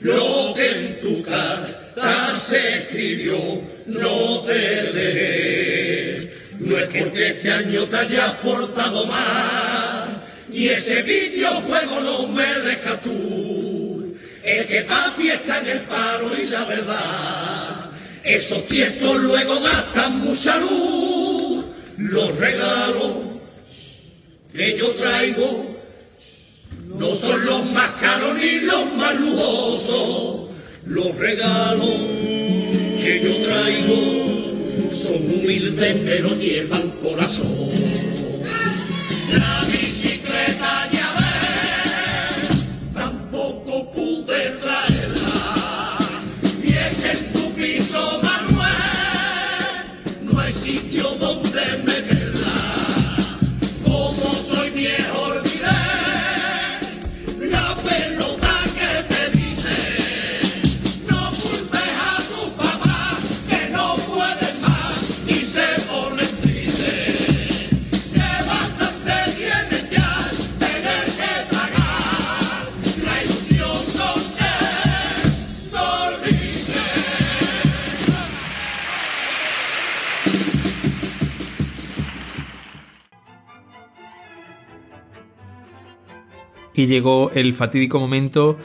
[0.00, 3.38] lo que en tu carta se escribió
[3.86, 5.37] no te dejé.
[6.98, 10.22] Porque este año te hayas portado mal
[10.52, 13.10] y ese videojuego no me rescató.
[14.42, 17.90] Es que papi está en el paro y la verdad,
[18.24, 21.64] esos tiestos luego gastan mucha luz.
[21.98, 23.12] Los regalos
[24.52, 25.76] que yo traigo
[26.96, 30.48] no son los más caros ni los más lujosos.
[30.86, 31.94] Los regalos
[33.02, 37.87] que yo traigo son humildes pero llevan corazón.
[86.78, 88.56] Y llegó el fatídico momento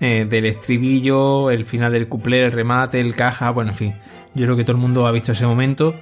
[0.00, 3.94] eh, del estribillo, el final del cuplé, el remate, el caja, bueno, en fin,
[4.34, 5.94] yo creo que todo el mundo ha visto ese momento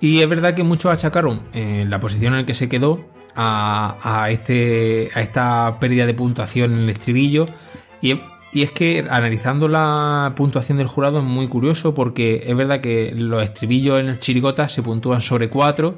[0.00, 4.28] Y es verdad que muchos achacaron en la posición en la que se quedó a,
[4.30, 7.46] este, a esta pérdida de puntuación en el estribillo.
[8.00, 8.20] Y,
[8.52, 13.12] y, es que analizando la puntuación del jurado es muy curioso porque es verdad que
[13.12, 15.96] los estribillos en el chirigota se puntúan sobre 4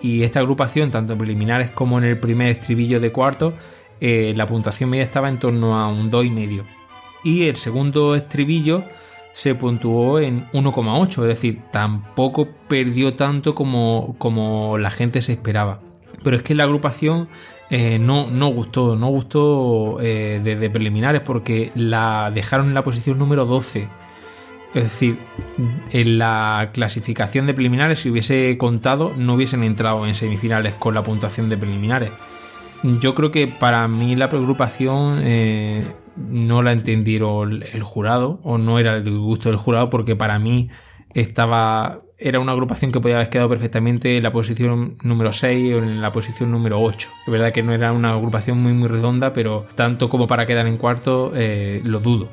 [0.00, 3.54] y esta agrupación, tanto en preliminares como en el primer estribillo de cuarto,
[4.00, 6.64] eh, la puntuación media estaba en torno a un 2,5.
[7.22, 8.84] Y el segundo estribillo
[9.32, 15.80] se puntuó en 1,8, es decir, tampoco perdió tanto como, como la gente se esperaba.
[16.22, 17.28] Pero es que la agrupación
[17.70, 23.18] eh, no, no, gustó, no gustó eh, desde preliminares porque la dejaron en la posición
[23.18, 23.88] número 12.
[24.74, 25.18] Es decir,
[25.90, 31.02] en la clasificación de preliminares, si hubiese contado, no hubiesen entrado en semifinales con la
[31.02, 32.10] puntuación de preliminares.
[32.82, 38.78] Yo creo que para mí la preocupación eh, no la entendieron el jurado o no
[38.78, 40.68] era el gusto del jurado porque para mí
[41.12, 45.78] estaba era una agrupación que podía haber quedado perfectamente en la posición número 6 o
[45.78, 47.10] en la posición número 8.
[47.26, 50.66] Es verdad que no era una agrupación muy muy redonda, pero tanto como para quedar
[50.66, 52.28] en cuarto eh, lo dudo.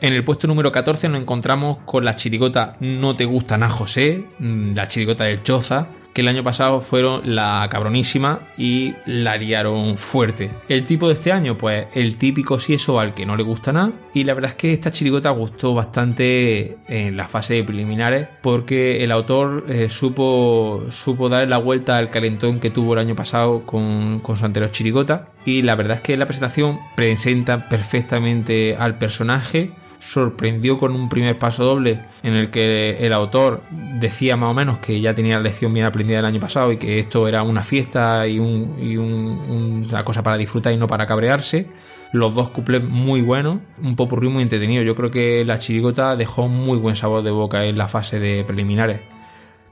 [0.00, 4.26] En el puesto número 14 nos encontramos con la chirigota No te gustan a José,
[4.38, 9.98] mm, la chirigota del Choza, que el año pasado fueron la cabronísima y la liaron
[9.98, 10.50] fuerte.
[10.66, 13.70] El tipo de este año, pues el típico si eso al que no le gusta
[13.70, 13.92] nada.
[14.14, 19.04] Y la verdad es que esta chirigota gustó bastante en la fase de preliminares porque
[19.04, 23.66] el autor eh, supo, supo dar la vuelta al calentón que tuvo el año pasado
[23.66, 25.26] con, con su anterior chirigota.
[25.44, 29.70] Y la verdad es que la presentación presenta perfectamente al personaje
[30.06, 33.62] sorprendió con un primer paso doble en el que el autor
[33.98, 36.76] decía más o menos que ya tenía la lección bien aprendida el año pasado y
[36.76, 41.66] que esto era una fiesta y, una cosa para disfrutar y no para cabrearse.
[42.12, 44.82] Los dos cuplés muy buenos, un popurrí muy entretenido.
[44.84, 48.44] Yo creo que la chirigota dejó muy buen sabor de boca en la fase de
[48.44, 49.00] preliminares.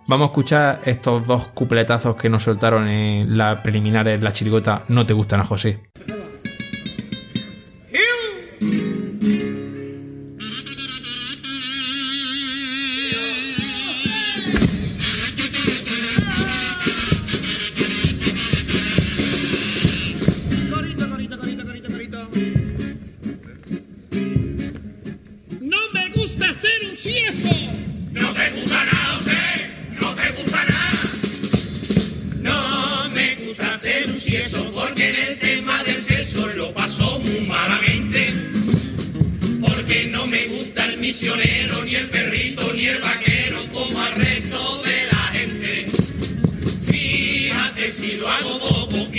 [0.06, 5.06] Vamos a escuchar estos dos cupletazos que nos soltaron en la preliminares, la chirigota No
[5.06, 5.80] te gustan a José.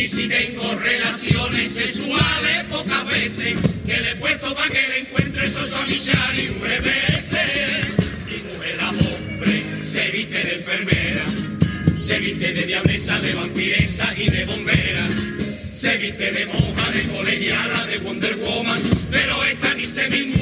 [0.06, 5.48] Y si tengo relaciones sexuales pocas veces, que le he puesto para que le encuentre
[5.48, 7.32] esos amichar y un revés.
[8.30, 11.26] Mi mujer a hombre se viste de enfermera,
[11.98, 15.08] se viste de diablesa, de vampiresa y de bombera.
[15.74, 20.35] Se viste de monja, de colegiala, de Wonder Woman, pero esta ni se me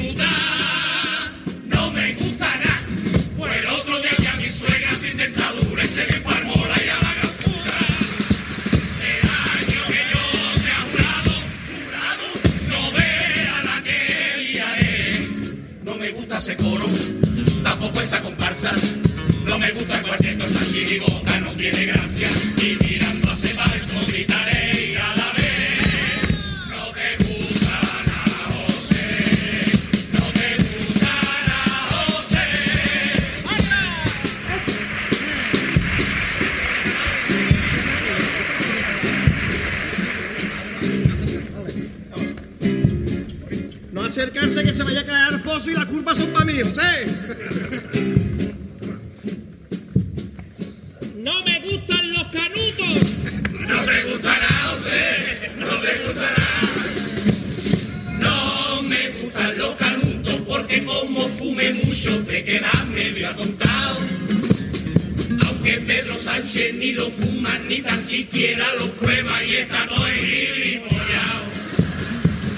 [18.04, 18.70] esa comparsa.
[19.46, 22.28] No me gusta el cuarteto, esa chirigota no tiene gracia.
[22.58, 26.28] Y mirando a ese barco gritaré y a la vez.
[26.68, 29.08] No te gusta nada, José.
[30.12, 31.12] No te gusta
[31.48, 32.44] nada, José.
[43.92, 47.23] No acercarse que se vaya a caer foso y la culpa son para mí, ¿eh?
[62.04, 63.98] Mucho te quedas medio atontado.
[65.46, 71.44] Aunque Pedro Sánchez ni lo fuma ni tan siquiera lo prueba y está todo gilipollado.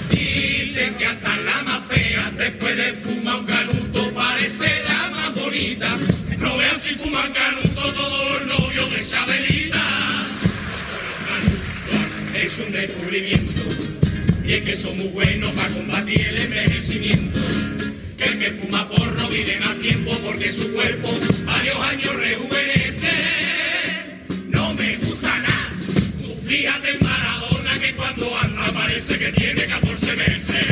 [0.09, 5.95] Dicen que hasta la más fea después de fumar un canuto parece la más bonita.
[6.39, 9.83] No veas si fuman canuto todos los novios de Isabelita.
[12.35, 13.61] Es un descubrimiento
[14.45, 17.37] y es que son muy buenos para combatir el envejecimiento.
[18.17, 21.07] Que el que fuma porro vive más tiempo porque su cuerpo
[21.45, 23.11] varios años rejuvenece.
[24.49, 25.71] No me gusta nada.
[26.21, 30.65] Tú fíjate en Maradona que cuando anda parece que tiene 14 meses.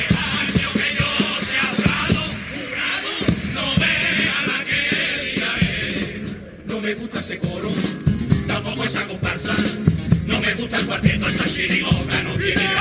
[0.00, 1.10] El año que yo
[1.46, 2.22] sea jurado,
[2.56, 3.10] jurado,
[3.54, 4.80] no vea la que
[6.94, 7.70] gusta ese coro,
[8.46, 9.54] tampoco esa comparsa.
[10.26, 12.73] No me gusta el cuarteto, esa chirigota no tiene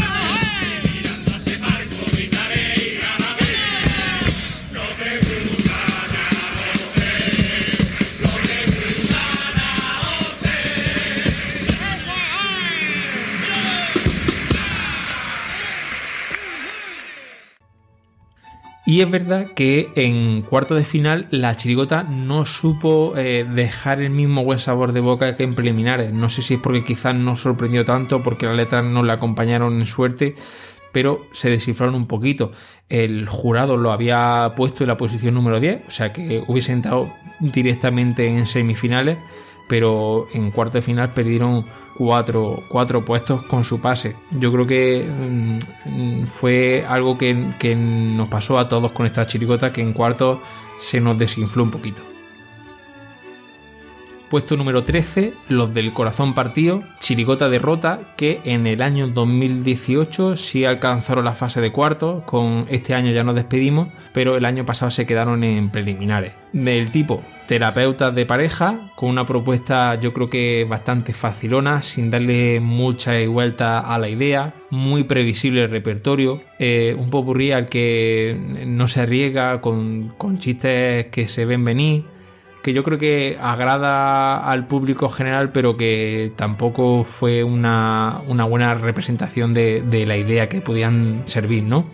[18.94, 24.12] Y es verdad que en cuarto de final la chirigota no supo eh, dejar el
[24.12, 26.14] mismo buen sabor de boca que en preliminares.
[26.14, 29.80] No sé si es porque quizás no sorprendió tanto, porque las letras no le acompañaron
[29.80, 30.36] en suerte,
[30.92, 32.52] pero se descifraron un poquito.
[32.88, 37.12] El jurado lo había puesto en la posición número 10, o sea que hubiese entrado
[37.40, 39.18] directamente en semifinales,
[39.74, 41.66] pero en cuarto de final perdieron
[41.98, 44.16] cuatro, cuatro puestos con su pase.
[44.30, 49.74] Yo creo que mm, fue algo que, que nos pasó a todos con esta chirigota,
[49.74, 50.40] que en cuarto
[50.78, 52.13] se nos desinfló un poquito.
[54.34, 60.66] Puesto número 13, los del corazón partido, Chirigota derrota, que en el año 2018 sí
[60.66, 64.90] alcanzaron la fase de cuartos, con este año ya nos despedimos, pero el año pasado
[64.90, 66.34] se quedaron en preliminares.
[66.52, 72.60] Del tipo terapeutas de pareja, con una propuesta yo creo que bastante facilona, sin darle
[72.60, 78.88] mucha vuelta a la idea, muy previsible el repertorio, eh, un popurrí al que no
[78.88, 82.06] se arriesga con, con chistes que se ven venir,
[82.64, 88.74] que yo creo que agrada al público general, pero que tampoco fue una, una buena
[88.74, 91.86] representación de, la idea que podían servir, ¿no?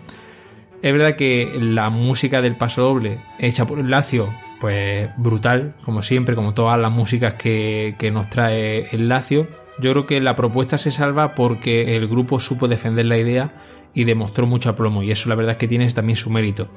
[0.80, 4.28] Es verdad que la música del paso doble, hecha por el Lacio,
[4.60, 9.48] pues brutal, como siempre, como todas las músicas que, que nos trae el Lacio.
[9.80, 13.50] Yo creo que la propuesta se salva porque el grupo supo defender la idea
[13.92, 16.68] y demostró mucho aplomo, y eso la verdad es que tiene también su mérito.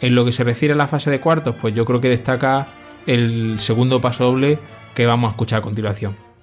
[0.00, 2.66] En lo que se refiere a la fase de cuartos, pues yo creo que destaca
[3.06, 4.58] el segundo paso doble
[4.94, 6.33] que vamos a escuchar a continuación.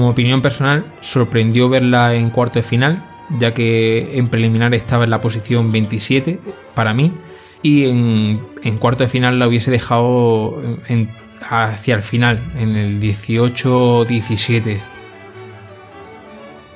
[0.00, 3.04] Como opinión personal, sorprendió verla en cuarto de final,
[3.38, 6.40] ya que en preliminar estaba en la posición 27
[6.74, 7.12] para mí,
[7.62, 8.40] y en,
[8.78, 11.10] cuarto de final la hubiese dejado en-
[11.46, 14.80] hacia el final, en el 18-17.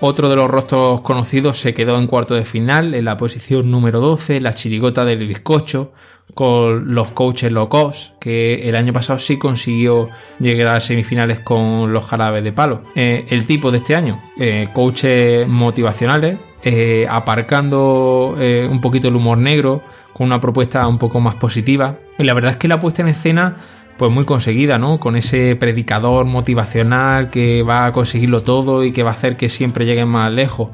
[0.06, 4.00] Otro de los rostros conocidos se quedó en cuarto de final, en la posición número
[4.00, 5.94] 12, la chirigota del bizcocho,
[6.34, 12.04] con los coaches locos, que el año pasado sí consiguió llegar a semifinales con los
[12.04, 12.82] jarabes de palo.
[12.94, 19.38] Eh, el tipo de este año, eh, coaches motivacionales, eh, aparcando un poquito el humor
[19.38, 19.80] negro,
[20.12, 21.96] con una propuesta un poco más positiva.
[22.18, 23.56] Y la verdad es que la puesta en escena
[23.96, 24.98] pues muy conseguida, ¿no?
[24.98, 29.48] Con ese predicador motivacional que va a conseguirlo todo y que va a hacer que
[29.48, 30.70] siempre lleguen más lejos.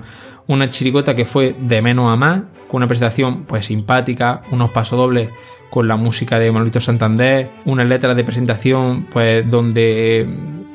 [0.47, 5.31] Una chirigota que fue de menos a más, con una presentación pues simpática, unos pasodobles
[5.71, 10.27] con la música de Manolito Santander, unas letras de presentación pues donde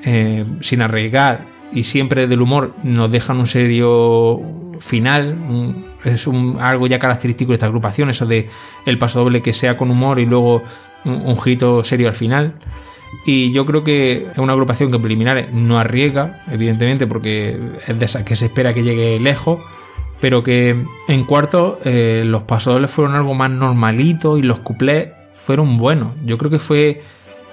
[0.04, 4.42] eh, sin arriesgar y siempre del humor nos dejan un serio
[4.80, 5.86] final.
[6.04, 8.48] es un, algo ya característico de esta agrupación, eso de
[8.86, 10.64] el paso doble que sea con humor y luego
[11.06, 12.56] un, grito serio al final.
[13.26, 18.00] Y yo creo que es una agrupación que en preliminares no arriesga, evidentemente, porque es
[18.00, 19.60] de esas que se espera que llegue lejos,
[20.20, 25.78] pero que en cuarto eh, los pasodobles fueron algo más normalito y los cuplés fueron
[25.78, 26.14] buenos.
[26.26, 27.02] Yo creo que fue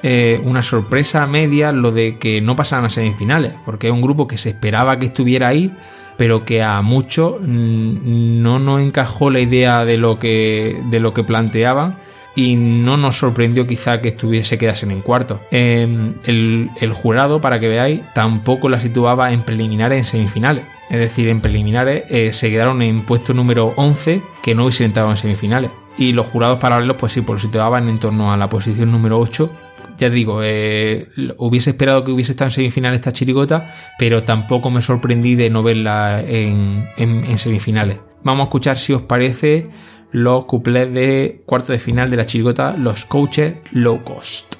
[0.03, 4.27] eh, una sorpresa media lo de que no pasaran a semifinales, porque es un grupo
[4.27, 5.73] que se esperaba que estuviera ahí,
[6.17, 11.15] pero que a muchos mm, no nos encajó la idea de lo que, de lo
[11.15, 11.99] que planteaban
[12.35, 15.41] y no nos sorprendió quizá que estuviese quedasen en cuarto.
[15.51, 20.65] Em, el, jurado, para que veáis, tampoco la situaba en preliminares en semifinales.
[20.91, 25.11] Es decir, en preliminares eh, se quedaron en puesto número 11 que no hubiesen entrado
[25.11, 25.71] en semifinales.
[25.97, 29.19] Y los jurados paralelos, pues sí, pues lo situaban en torno a la posición número
[29.19, 29.51] 8
[29.97, 31.09] ya digo, eh,
[31.39, 35.63] hubiese esperado que hubiese estado en semifinales esta chirigota, pero tampoco me sorprendí de no
[35.63, 36.89] verla en,
[37.39, 37.99] semifinales.
[38.25, 39.69] Vamos a escuchar si os parece
[40.13, 44.55] los cuplés de cuarto de final de la chirigota, los coaches low cost.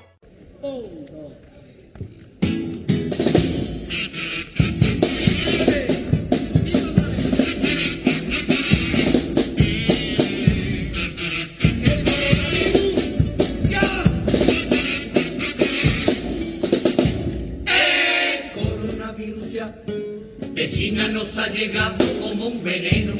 [21.13, 23.13] nos ha llegado como un veneno.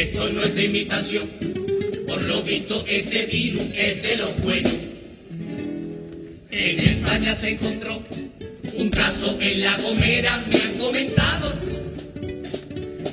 [0.00, 1.28] Esto no es de imitación,
[2.08, 4.72] por lo visto este virus es de los buenos.
[6.50, 8.02] En España se encontró
[8.78, 11.52] un caso en La Gomera, me han comentado.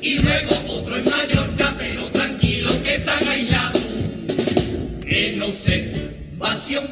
[0.01, 3.81] Y luego otro en Mallorca, pero tranquilos que están aislados.
[5.05, 6.88] En observación,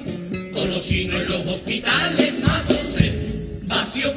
[0.51, 4.13] con los chinos en los hospitales, más observación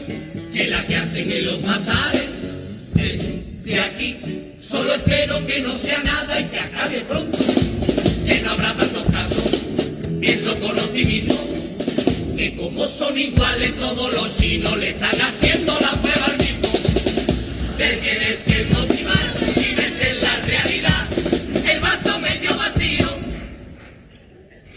[0.53, 2.31] que la que hacen en los bazares
[2.97, 4.17] es de aquí.
[4.69, 7.39] Solo espero que no sea nada y que acabe pronto,
[8.27, 9.45] que no habrá tantos casos.
[10.21, 11.39] Pienso con optimismo
[12.37, 16.69] que como son iguales todos los chinos le están haciendo la prueba al mismo.
[17.79, 21.07] Te tienes que motivar si ves en la realidad
[21.67, 23.09] el vaso medio vacío.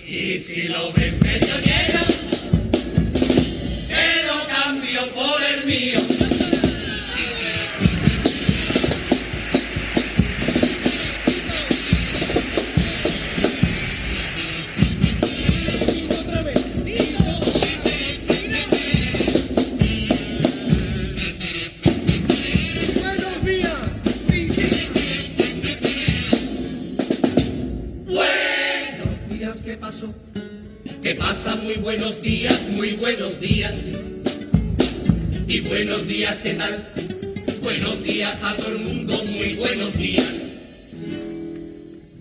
[0.07, 2.10] Y si lo ves medio lleno,
[31.71, 33.73] Muy buenos días, muy buenos días.
[35.47, 36.91] Y buenos días, ¿qué tal?
[37.63, 40.27] Buenos días a todo el mundo, muy buenos días.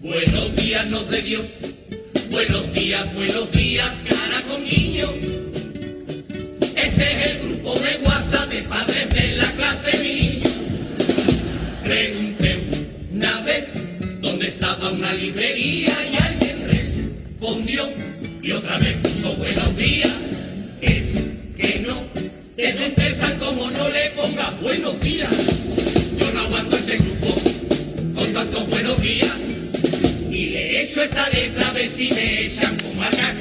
[0.02, 1.46] Buenos días nos de Dios.
[2.30, 5.08] Buenos días, buenos días, cara con niño.
[6.76, 10.50] Ese es el grupo de WhatsApp de padres de la clase, mi niño.
[11.82, 12.66] Pregunté
[13.12, 13.64] una vez
[14.20, 18.09] dónde estaba una librería y alguien respondió
[18.42, 20.12] y otra vez puso buenos días.
[20.80, 21.04] Es
[21.56, 22.02] que no
[22.56, 25.30] te contestan como no le ponga buenos días.
[26.18, 27.34] Yo no aguanto ese grupo
[28.14, 29.36] con tantos buenos días.
[30.30, 33.39] Y le echo esta letra a ver si me echan con marca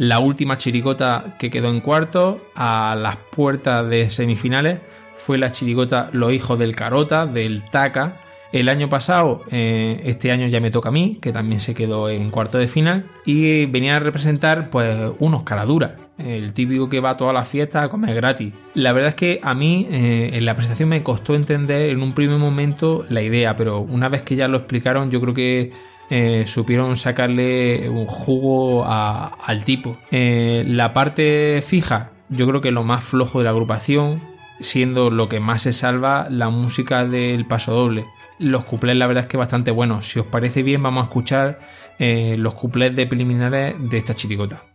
[0.00, 4.80] La última chirigota que quedó en cuarto, a las puertas de semifinales,
[5.14, 8.16] fue la chirigota Los hijos del Carota, del Taca.
[8.50, 12.08] El año pasado, eh, este año ya me toca a mí, que también se quedó
[12.08, 17.10] en cuarto de final, y venía a representar pues unos caraduras, el típico que va
[17.10, 18.54] a todas las fiestas a comer gratis.
[18.72, 22.14] La verdad es que a mí eh, en la presentación me costó entender en un
[22.14, 25.72] primer momento la idea, pero una vez que ya lo explicaron yo creo que
[26.10, 29.96] eh, supieron sacarle un jugo al tipo.
[30.10, 34.20] Eh, la parte fija, yo creo que lo más flojo de la agrupación,
[34.58, 38.06] siendo lo que más se salva la música del paso doble.
[38.38, 40.06] Los cuplés la verdad es que bastante buenos.
[40.06, 41.60] Si os parece bien vamos a escuchar
[41.98, 44.69] eh, los cuplés de preliminares de esta chirigota.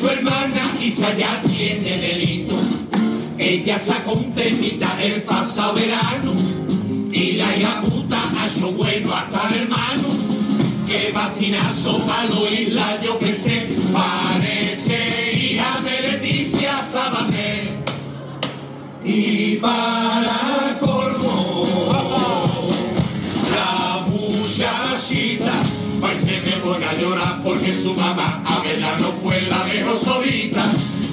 [0.00, 2.54] Su hermana Isa ya tiene delito.
[3.38, 6.32] Ella sacó un temita el pasado verano
[7.12, 10.08] y la hija puta a su bueno hasta el hermano.
[10.86, 17.72] Que bastinazo palo isla yo que sé, parece hija de Leticia Sabater.
[19.04, 21.66] Y para colmo,
[23.54, 25.52] la muchachita
[26.00, 27.33] pues se me pone a llorar
[27.84, 30.64] su mamá a verla no fue la dejó solita.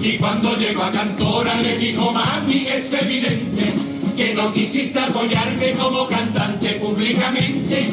[0.02, 3.74] Y cuando llegó a Cantora le dijo, mami, es evidente
[4.16, 7.90] que no quisiste apoyarme como cantante públicamente.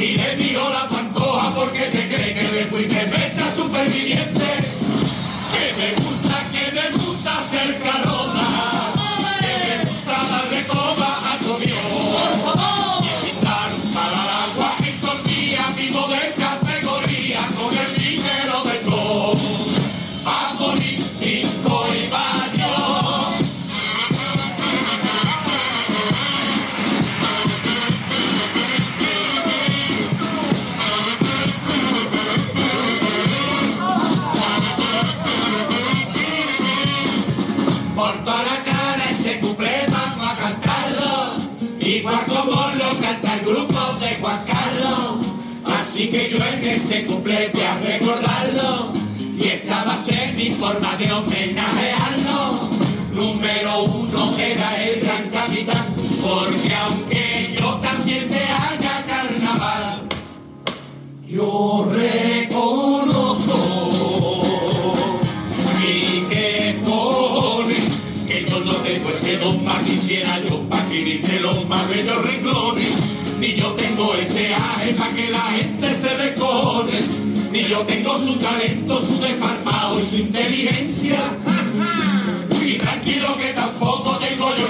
[0.00, 4.48] Y le dio la pantoja porque te cree que le fuiste mesa superviviente.
[5.52, 8.17] Que me gusta, que me gusta ser carota.
[46.10, 48.92] Que yo en este cuplé voy a recordarlo.
[49.38, 52.68] Y esta va a ser mi forma de homenajearlo.
[53.12, 55.86] Número uno era el gran capitán
[56.22, 60.08] porque aunque yo también te haga carnaval
[61.28, 63.58] yo reconozco
[65.86, 67.84] y que cojones,
[68.26, 71.37] que yo no tengo ese don más quisiera yo pa' escribirte
[74.88, 77.04] ese aje pa' que la gente se descojones,
[77.52, 81.18] ni yo tengo su talento, su desparpado y su inteligencia.
[82.62, 84.68] Y tranquilo que tampoco tengo yo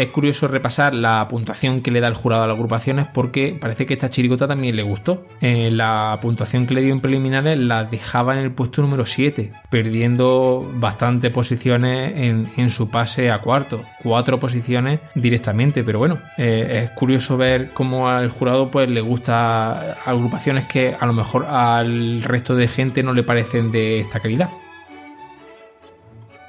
[0.00, 3.84] Es curioso repasar la puntuación que le da el jurado a las agrupaciones porque parece
[3.84, 5.26] que esta chirigota también le gustó.
[5.42, 9.52] Eh, la puntuación que le dio en preliminares la dejaba en el puesto número 7,
[9.68, 13.82] perdiendo bastantes posiciones en, su pase a cuarto.
[14.02, 19.98] Cuatro posiciones directamente, pero bueno, eh, es curioso ver cómo al jurado pues le gusta
[20.06, 24.48] agrupaciones que a lo mejor al resto de gente no le parecen de esta calidad.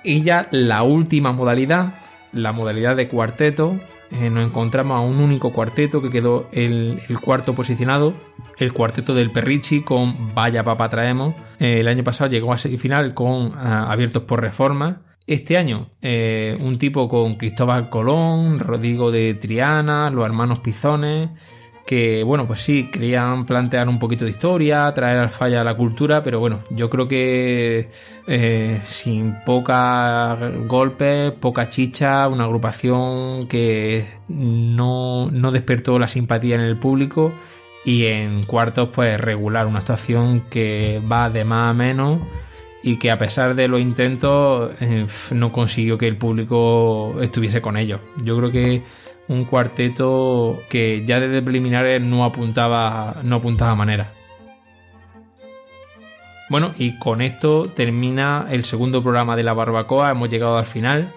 [0.03, 1.93] Y ya la última modalidad,
[2.33, 3.79] la modalidad de cuarteto,
[4.11, 8.13] eh, nos encontramos a un único cuarteto que quedó el, el cuarto posicionado,
[8.57, 11.33] el cuarteto del Perrichi con Vaya Papa Traemos.
[11.59, 15.03] Eh, el año pasado llegó a semifinal con ah, Abiertos por Reforma.
[15.27, 21.29] Este año, eh, un tipo con Cristóbal Colón, Rodrigo de Triana, los hermanos Pizones,
[21.91, 25.75] que bueno, pues sí, querían plantear un poquito de historia, traer al falla a la
[25.75, 27.89] cultura, pero bueno, yo creo que
[28.27, 30.37] eh, sin poca
[30.67, 37.33] golpes, poca chicha, una agrupación que no, no despertó la simpatía en el público
[37.83, 42.21] y en cuartos pues regular, una actuación que va de más a menos
[42.83, 47.75] y que a pesar de los intentos eh, no consiguió que el público estuviese con
[47.75, 47.99] ellos.
[48.23, 48.81] Yo creo que
[49.31, 54.13] un cuarteto que ya desde preliminares no apuntaba, no apuntaba manera.
[56.49, 60.11] Bueno, y con esto termina el segundo programa de la barbacoa.
[60.11, 61.13] Hemos llegado al final.